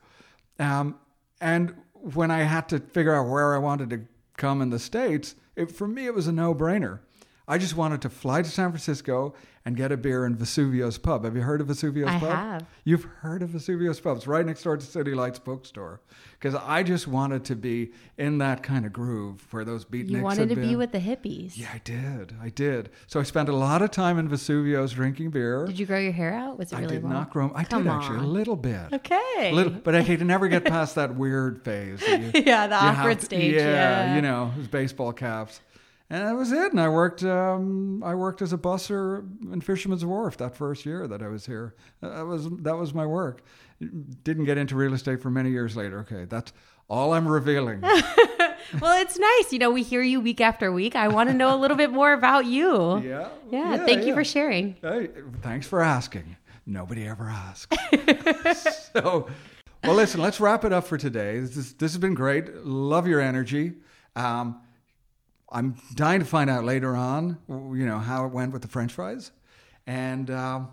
Um, 0.59 0.95
and 1.41 1.75
when 1.93 2.31
I 2.31 2.43
had 2.43 2.69
to 2.69 2.79
figure 2.79 3.13
out 3.13 3.27
where 3.27 3.55
I 3.55 3.57
wanted 3.57 3.89
to 3.89 4.01
come 4.37 4.61
in 4.61 4.69
the 4.69 4.79
States, 4.79 5.35
it, 5.55 5.71
for 5.71 5.87
me, 5.87 6.05
it 6.05 6.13
was 6.13 6.27
a 6.27 6.31
no 6.31 6.53
brainer. 6.53 6.99
I 7.49 7.57
just 7.57 7.75
wanted 7.75 8.01
to 8.03 8.09
fly 8.09 8.41
to 8.43 8.49
San 8.49 8.69
Francisco 8.69 9.33
and 9.65 9.75
get 9.75 9.91
a 9.91 9.97
beer 9.97 10.25
in 10.25 10.35
Vesuvio's 10.37 10.97
Pub. 10.97 11.25
Have 11.25 11.35
you 11.35 11.41
heard 11.41 11.59
of 11.61 11.67
Vesuvio's 11.67 12.07
I 12.07 12.19
Pub? 12.19 12.29
I 12.29 12.35
have. 12.35 12.65
You've 12.85 13.03
heard 13.21 13.41
of 13.43 13.49
Vesuvio's 13.49 13.99
Pub. 13.99 14.15
It's 14.17 14.25
right 14.27 14.45
next 14.45 14.63
door 14.63 14.77
to 14.77 14.85
City 14.85 15.13
Lights 15.13 15.37
bookstore. 15.39 15.99
Because 16.39 16.55
I 16.55 16.83
just 16.83 17.07
wanted 17.07 17.43
to 17.45 17.55
be 17.55 17.91
in 18.17 18.37
that 18.37 18.63
kind 18.63 18.85
of 18.85 18.93
groove 18.93 19.45
where 19.51 19.65
those 19.65 19.83
beatniks 19.83 20.09
You 20.11 20.21
wanted 20.21 20.49
to 20.49 20.55
been. 20.55 20.69
be 20.69 20.75
with 20.77 20.91
the 20.93 20.99
hippies. 20.99 21.53
Yeah, 21.57 21.67
I 21.73 21.81
did. 21.83 22.33
I 22.41 22.49
did. 22.49 22.91
So 23.07 23.19
I 23.19 23.23
spent 23.23 23.49
a 23.49 23.55
lot 23.55 23.81
of 23.81 23.91
time 23.91 24.17
in 24.17 24.29
Vesuvio's 24.29 24.93
drinking 24.93 25.31
beer. 25.31 25.65
Did 25.65 25.77
you 25.79 25.85
grow 25.85 25.99
your 25.99 26.13
hair 26.13 26.33
out? 26.33 26.57
Was 26.57 26.71
it 26.71 26.77
I 26.77 26.81
really 26.81 26.95
did 26.95 27.03
long? 27.03 27.13
not 27.13 27.29
grow. 27.31 27.51
I 27.53 27.63
Come 27.65 27.83
did 27.83 27.91
actually 27.91 28.19
a 28.19 28.21
little 28.21 28.55
bit. 28.55 28.93
Okay. 28.93 29.49
A 29.49 29.51
little, 29.51 29.73
but 29.73 29.95
I 29.95 30.03
could 30.03 30.25
never 30.25 30.47
get 30.47 30.63
past 30.65 30.95
that 30.95 31.15
weird 31.15 31.63
phase. 31.65 31.99
that 31.99 32.21
you- 32.35 32.43
yeah, 32.45 32.67
the 32.67 32.75
awkward 32.75 33.19
to- 33.19 33.25
stage. 33.25 33.55
Yeah, 33.55 33.67
Yeah, 34.05 34.15
you 34.15 34.21
know, 34.21 34.51
it 34.55 34.59
was 34.59 34.67
baseball 34.69 35.11
caps, 35.11 35.59
and 36.09 36.25
that 36.25 36.35
was 36.35 36.51
it. 36.51 36.71
And 36.71 36.79
I 36.79 36.89
worked. 36.89 37.23
Um, 37.23 38.03
I 38.03 38.15
worked 38.15 38.41
as 38.41 38.53
a 38.53 38.57
busser 38.57 39.27
in 39.51 39.61
Fisherman's 39.61 40.05
Wharf 40.05 40.37
that 40.37 40.55
first 40.55 40.85
year 40.85 41.07
that 41.07 41.21
I 41.21 41.27
was 41.27 41.45
here. 41.45 41.75
That 42.01 42.25
was 42.25 42.49
that 42.49 42.77
was 42.77 42.93
my 42.93 43.05
work. 43.05 43.43
Didn't 44.23 44.45
get 44.45 44.57
into 44.57 44.75
real 44.75 44.93
estate 44.93 45.21
for 45.21 45.29
many 45.29 45.51
years 45.51 45.75
later. 45.75 45.99
Okay, 45.99 46.25
that's 46.25 46.51
all 46.89 47.13
I'm 47.13 47.27
revealing. 47.27 47.83
Well, 48.79 49.01
it's 49.01 49.17
nice. 49.17 49.51
You 49.51 49.59
know, 49.59 49.71
we 49.71 49.83
hear 49.83 50.01
you 50.01 50.21
week 50.21 50.41
after 50.41 50.71
week. 50.71 50.95
I 50.95 51.07
want 51.07 51.29
to 51.29 51.33
know 51.33 51.53
a 51.55 51.57
little 51.57 51.77
bit 51.77 51.91
more 51.91 52.13
about 52.13 52.45
you. 52.45 52.99
yeah. 52.99 53.29
Yeah, 53.49 53.77
thank 53.85 54.05
you 54.05 54.13
for 54.13 54.23
sharing. 54.23 54.75
Hey, 54.81 55.09
thanks 55.41 55.65
for 55.65 55.81
asking. 55.81 56.35
Nobody 56.65 57.07
ever 57.07 57.27
asked. 57.29 57.75
so, 58.93 59.27
well, 59.83 59.95
listen, 59.95 60.21
let's 60.21 60.39
wrap 60.39 60.65
it 60.65 60.71
up 60.71 60.85
for 60.85 60.97
today. 60.97 61.39
This, 61.39 61.57
is, 61.57 61.73
this 61.73 61.93
has 61.93 61.97
been 61.97 62.13
great. 62.13 62.63
Love 62.63 63.07
your 63.07 63.21
energy. 63.21 63.73
Um, 64.15 64.61
I'm 65.51 65.75
dying 65.95 66.19
to 66.19 66.25
find 66.25 66.49
out 66.49 66.63
later 66.63 66.95
on, 66.95 67.37
you 67.47 67.85
know, 67.85 67.99
how 67.99 68.25
it 68.25 68.31
went 68.31 68.53
with 68.53 68.61
the 68.61 68.67
French 68.67 68.91
fries, 68.93 69.31
and 69.87 70.29
um, 70.29 70.69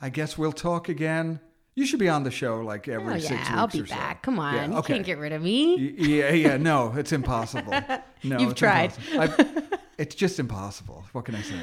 I 0.00 0.08
guess 0.08 0.38
we'll 0.38 0.52
talk 0.52 0.88
again. 0.88 1.40
You 1.74 1.84
should 1.84 1.98
be 1.98 2.08
on 2.08 2.22
the 2.24 2.30
show 2.30 2.62
like 2.62 2.88
every 2.88 3.14
Oh 3.14 3.18
six 3.18 3.30
yeah, 3.30 3.36
weeks 3.36 3.50
I'll 3.50 3.66
be 3.66 3.80
or 3.82 3.86
so. 3.86 3.94
back. 3.94 4.22
Come 4.22 4.38
on, 4.38 4.54
Yeah, 4.54 4.76
you 4.76 4.82
can't 4.82 5.04
get 5.04 5.18
rid 5.18 5.32
of 5.32 5.42
me. 5.42 5.76
Y- 5.76 5.94
Yeah, 6.06 6.30
yeah, 6.32 6.56
no, 6.56 6.94
it's 6.96 7.12
impossible. 7.12 7.74
No, 8.24 8.38
You've 8.38 8.54
tried. 8.54 8.92
it's 9.98 10.14
just 10.14 10.40
impossible. 10.40 11.04
What 11.12 11.26
can 11.26 11.34
I 11.34 11.42
say? 11.42 11.54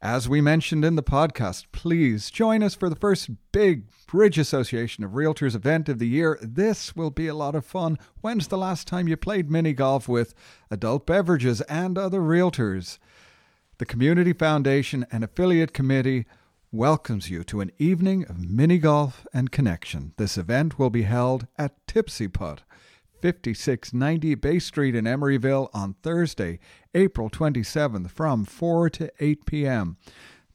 As 0.00 0.28
we 0.28 0.40
mentioned 0.40 0.84
in 0.84 0.96
the 0.96 1.02
podcast, 1.02 1.66
please 1.72 2.30
join 2.30 2.62
us 2.62 2.74
for 2.74 2.88
the 2.88 2.96
first 2.96 3.30
big 3.52 3.84
Bridge 4.06 4.38
Association 4.38 5.04
of 5.04 5.12
Realtors 5.12 5.54
event 5.54 5.88
of 5.88 5.98
the 5.98 6.08
year. 6.08 6.38
This 6.40 6.96
will 6.96 7.10
be 7.10 7.26
a 7.26 7.34
lot 7.34 7.54
of 7.54 7.64
fun. 7.64 7.98
When's 8.20 8.48
the 8.48 8.58
last 8.58 8.88
time 8.88 9.06
you 9.06 9.16
played 9.16 9.50
mini 9.50 9.72
golf 9.72 10.08
with 10.08 10.34
adult 10.70 11.06
beverages 11.06 11.60
and 11.62 11.98
other 11.98 12.20
realtors? 12.20 12.98
The 13.78 13.86
Community 13.86 14.32
Foundation 14.32 15.06
and 15.12 15.22
Affiliate 15.22 15.72
Committee 15.72 16.26
welcomes 16.70 17.30
you 17.30 17.42
to 17.42 17.62
an 17.62 17.72
evening 17.78 18.24
of 18.26 18.38
mini 18.38 18.76
golf 18.78 19.26
and 19.32 19.50
connection. 19.50 20.12
This 20.18 20.36
event 20.36 20.78
will 20.78 20.90
be 20.90 21.02
held 21.02 21.46
at 21.56 21.74
Tipsy 21.86 22.28
Putt, 22.28 22.60
5690 23.22 24.34
Bay 24.34 24.58
Street 24.58 24.94
in 24.94 25.06
Emeryville 25.06 25.70
on 25.72 25.94
Thursday, 26.02 26.58
April 26.94 27.30
27th 27.30 28.10
from 28.10 28.44
4 28.44 28.90
to 28.90 29.10
8 29.18 29.46
p.m. 29.46 29.96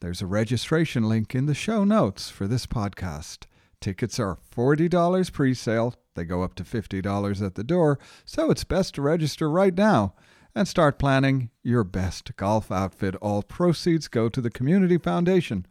There's 0.01 0.21
a 0.21 0.27
registration 0.27 1.09
link 1.09 1.33
in 1.33 1.47
the 1.47 1.55
show 1.55 1.83
notes 1.83 2.29
for 2.29 2.47
this 2.47 2.67
podcast. 2.67 3.45
Tickets 3.81 4.19
are 4.19 4.37
$40 4.55 5.31
pre 5.33 5.53
sale, 5.55 5.95
they 6.15 6.25
go 6.25 6.43
up 6.43 6.53
to 6.55 6.63
$50 6.63 7.43
at 7.43 7.55
the 7.55 7.63
door, 7.63 7.97
so 8.23 8.51
it's 8.51 8.63
best 8.63 8.95
to 8.95 9.01
register 9.01 9.49
right 9.49 9.75
now 9.75 10.13
and 10.55 10.67
start 10.67 10.99
planning 10.99 11.49
your 11.63 11.83
best 11.83 12.35
golf 12.35 12.71
outfit. 12.71 13.15
All 13.15 13.41
proceeds 13.41 14.07
go 14.07 14.29
to 14.29 14.41
the 14.41 14.51
Community 14.51 14.99
Foundation. 14.99 15.65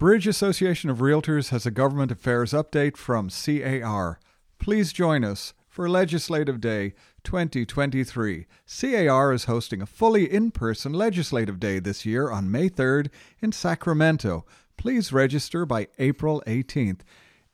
Bridge 0.00 0.26
Association 0.26 0.88
of 0.88 1.00
Realtors 1.00 1.50
has 1.50 1.66
a 1.66 1.70
government 1.70 2.10
affairs 2.10 2.52
update 2.52 2.96
from 2.96 3.28
CAR. 3.28 4.18
Please 4.58 4.94
join 4.94 5.22
us 5.22 5.52
for 5.68 5.90
Legislative 5.90 6.58
Day 6.58 6.94
2023. 7.22 8.46
CAR 8.66 9.32
is 9.34 9.44
hosting 9.44 9.82
a 9.82 9.86
fully 9.86 10.24
in 10.24 10.52
person 10.52 10.94
Legislative 10.94 11.60
Day 11.60 11.80
this 11.80 12.06
year 12.06 12.30
on 12.30 12.50
May 12.50 12.70
3rd 12.70 13.10
in 13.42 13.52
Sacramento. 13.52 14.46
Please 14.78 15.12
register 15.12 15.66
by 15.66 15.88
April 15.98 16.42
18th. 16.46 17.00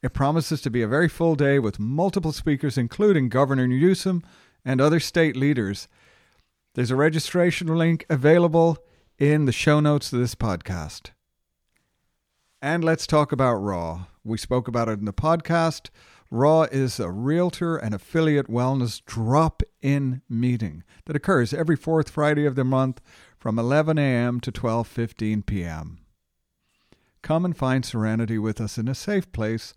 It 0.00 0.14
promises 0.14 0.60
to 0.60 0.70
be 0.70 0.82
a 0.82 0.88
very 0.88 1.08
full 1.08 1.34
day 1.34 1.58
with 1.58 1.80
multiple 1.80 2.30
speakers, 2.30 2.78
including 2.78 3.28
Governor 3.28 3.66
Newsom 3.66 4.22
and 4.64 4.80
other 4.80 5.00
state 5.00 5.34
leaders. 5.34 5.88
There's 6.74 6.92
a 6.92 6.96
registration 6.96 7.66
link 7.66 8.06
available 8.08 8.78
in 9.18 9.46
the 9.46 9.52
show 9.52 9.80
notes 9.80 10.12
of 10.12 10.20
this 10.20 10.36
podcast. 10.36 11.10
And 12.62 12.82
let's 12.82 13.06
talk 13.06 13.32
about 13.32 13.56
Raw. 13.56 14.06
We 14.24 14.38
spoke 14.38 14.66
about 14.66 14.88
it 14.88 14.98
in 14.98 15.04
the 15.04 15.12
podcast. 15.12 15.90
Raw 16.30 16.62
is 16.62 16.98
a 16.98 17.10
realtor 17.10 17.76
and 17.76 17.94
affiliate 17.94 18.48
wellness 18.48 19.04
drop 19.04 19.62
in 19.82 20.22
meeting 20.28 20.82
that 21.04 21.14
occurs 21.14 21.52
every 21.52 21.76
fourth 21.76 22.08
Friday 22.08 22.46
of 22.46 22.54
the 22.54 22.64
month 22.64 23.02
from 23.38 23.58
11 23.58 23.98
a.m. 23.98 24.40
to 24.40 24.50
12:15 24.50 25.44
p.m. 25.44 25.98
Come 27.20 27.44
and 27.44 27.56
find 27.56 27.84
serenity 27.84 28.38
with 28.38 28.58
us 28.58 28.78
in 28.78 28.88
a 28.88 28.94
safe 28.94 29.30
place 29.32 29.74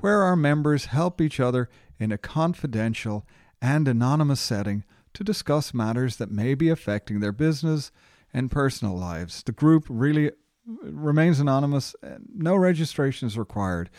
where 0.00 0.22
our 0.22 0.34
members 0.34 0.86
help 0.86 1.20
each 1.20 1.38
other 1.38 1.68
in 1.98 2.10
a 2.10 2.18
confidential 2.18 3.26
and 3.60 3.86
anonymous 3.86 4.40
setting 4.40 4.84
to 5.12 5.22
discuss 5.22 5.74
matters 5.74 6.16
that 6.16 6.30
may 6.30 6.54
be 6.54 6.70
affecting 6.70 7.20
their 7.20 7.32
business 7.32 7.92
and 8.32 8.50
personal 8.50 8.96
lives. 8.96 9.42
The 9.42 9.52
group 9.52 9.84
really 9.88 10.32
remains 10.66 11.40
anonymous, 11.40 11.94
no 12.34 12.56
registration 12.56 13.26
is 13.26 13.38
required. 13.38 13.90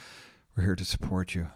We're 0.56 0.64
here 0.64 0.76
to 0.76 0.86
support 0.86 1.36
you. 1.36 1.48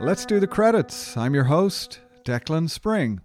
Let's 0.00 0.24
do 0.24 0.40
the 0.40 0.48
credits. 0.50 1.16
I'm 1.16 1.34
your 1.34 1.44
host, 1.44 2.00
Declan 2.24 2.70
Spring. 2.70 3.20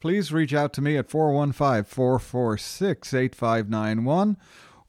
Please 0.00 0.32
reach 0.32 0.54
out 0.54 0.72
to 0.74 0.80
me 0.80 0.96
at 0.96 1.10
415 1.10 1.84
446 1.84 3.14
8591 3.14 4.36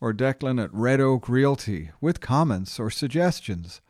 or 0.01 0.13
Declan 0.13 0.63
at 0.63 0.73
Red 0.73 0.99
Oak 0.99 1.29
Realty 1.29 1.91
with 2.01 2.19
comments 2.19 2.79
or 2.79 2.89
suggestions. 2.89 3.81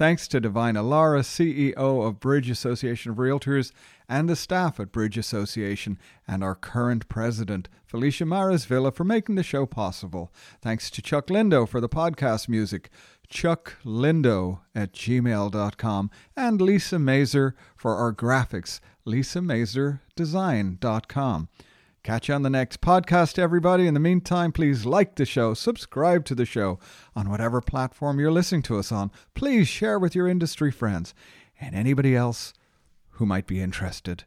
Thanks 0.00 0.26
to 0.28 0.40
Divina 0.40 0.82
Lara, 0.82 1.20
CEO 1.20 1.74
of 1.76 2.20
Bridge 2.20 2.48
Association 2.48 3.10
of 3.10 3.18
Realtors, 3.18 3.70
and 4.08 4.30
the 4.30 4.34
staff 4.34 4.80
at 4.80 4.92
Bridge 4.92 5.18
Association, 5.18 5.98
and 6.26 6.42
our 6.42 6.54
current 6.54 7.06
president, 7.10 7.68
Felicia 7.84 8.24
Mares-Villa, 8.24 8.92
for 8.92 9.04
making 9.04 9.34
the 9.34 9.42
show 9.42 9.66
possible. 9.66 10.32
Thanks 10.62 10.90
to 10.92 11.02
Chuck 11.02 11.26
Lindo 11.26 11.68
for 11.68 11.82
the 11.82 11.88
podcast 11.90 12.48
music 12.48 12.88
chucklindo 13.28 14.60
at 14.74 14.94
gmail.com, 14.94 16.10
and 16.34 16.62
Lisa 16.62 16.98
Mazer 16.98 17.54
for 17.76 17.96
our 17.96 18.14
graphics, 18.14 18.80
lisamazerdesign.com. 19.06 21.48
Catch 22.02 22.28
you 22.28 22.34
on 22.34 22.40
the 22.40 22.48
next 22.48 22.80
podcast, 22.80 23.38
everybody. 23.38 23.86
In 23.86 23.92
the 23.92 24.00
meantime, 24.00 24.52
please 24.52 24.86
like 24.86 25.16
the 25.16 25.26
show, 25.26 25.52
subscribe 25.52 26.24
to 26.24 26.34
the 26.34 26.46
show 26.46 26.78
on 27.14 27.28
whatever 27.28 27.60
platform 27.60 28.18
you're 28.18 28.32
listening 28.32 28.62
to 28.62 28.78
us 28.78 28.90
on. 28.90 29.10
Please 29.34 29.68
share 29.68 29.98
with 29.98 30.14
your 30.14 30.26
industry 30.26 30.70
friends 30.70 31.12
and 31.60 31.74
anybody 31.74 32.16
else 32.16 32.54
who 33.10 33.26
might 33.26 33.46
be 33.46 33.60
interested. 33.60 34.24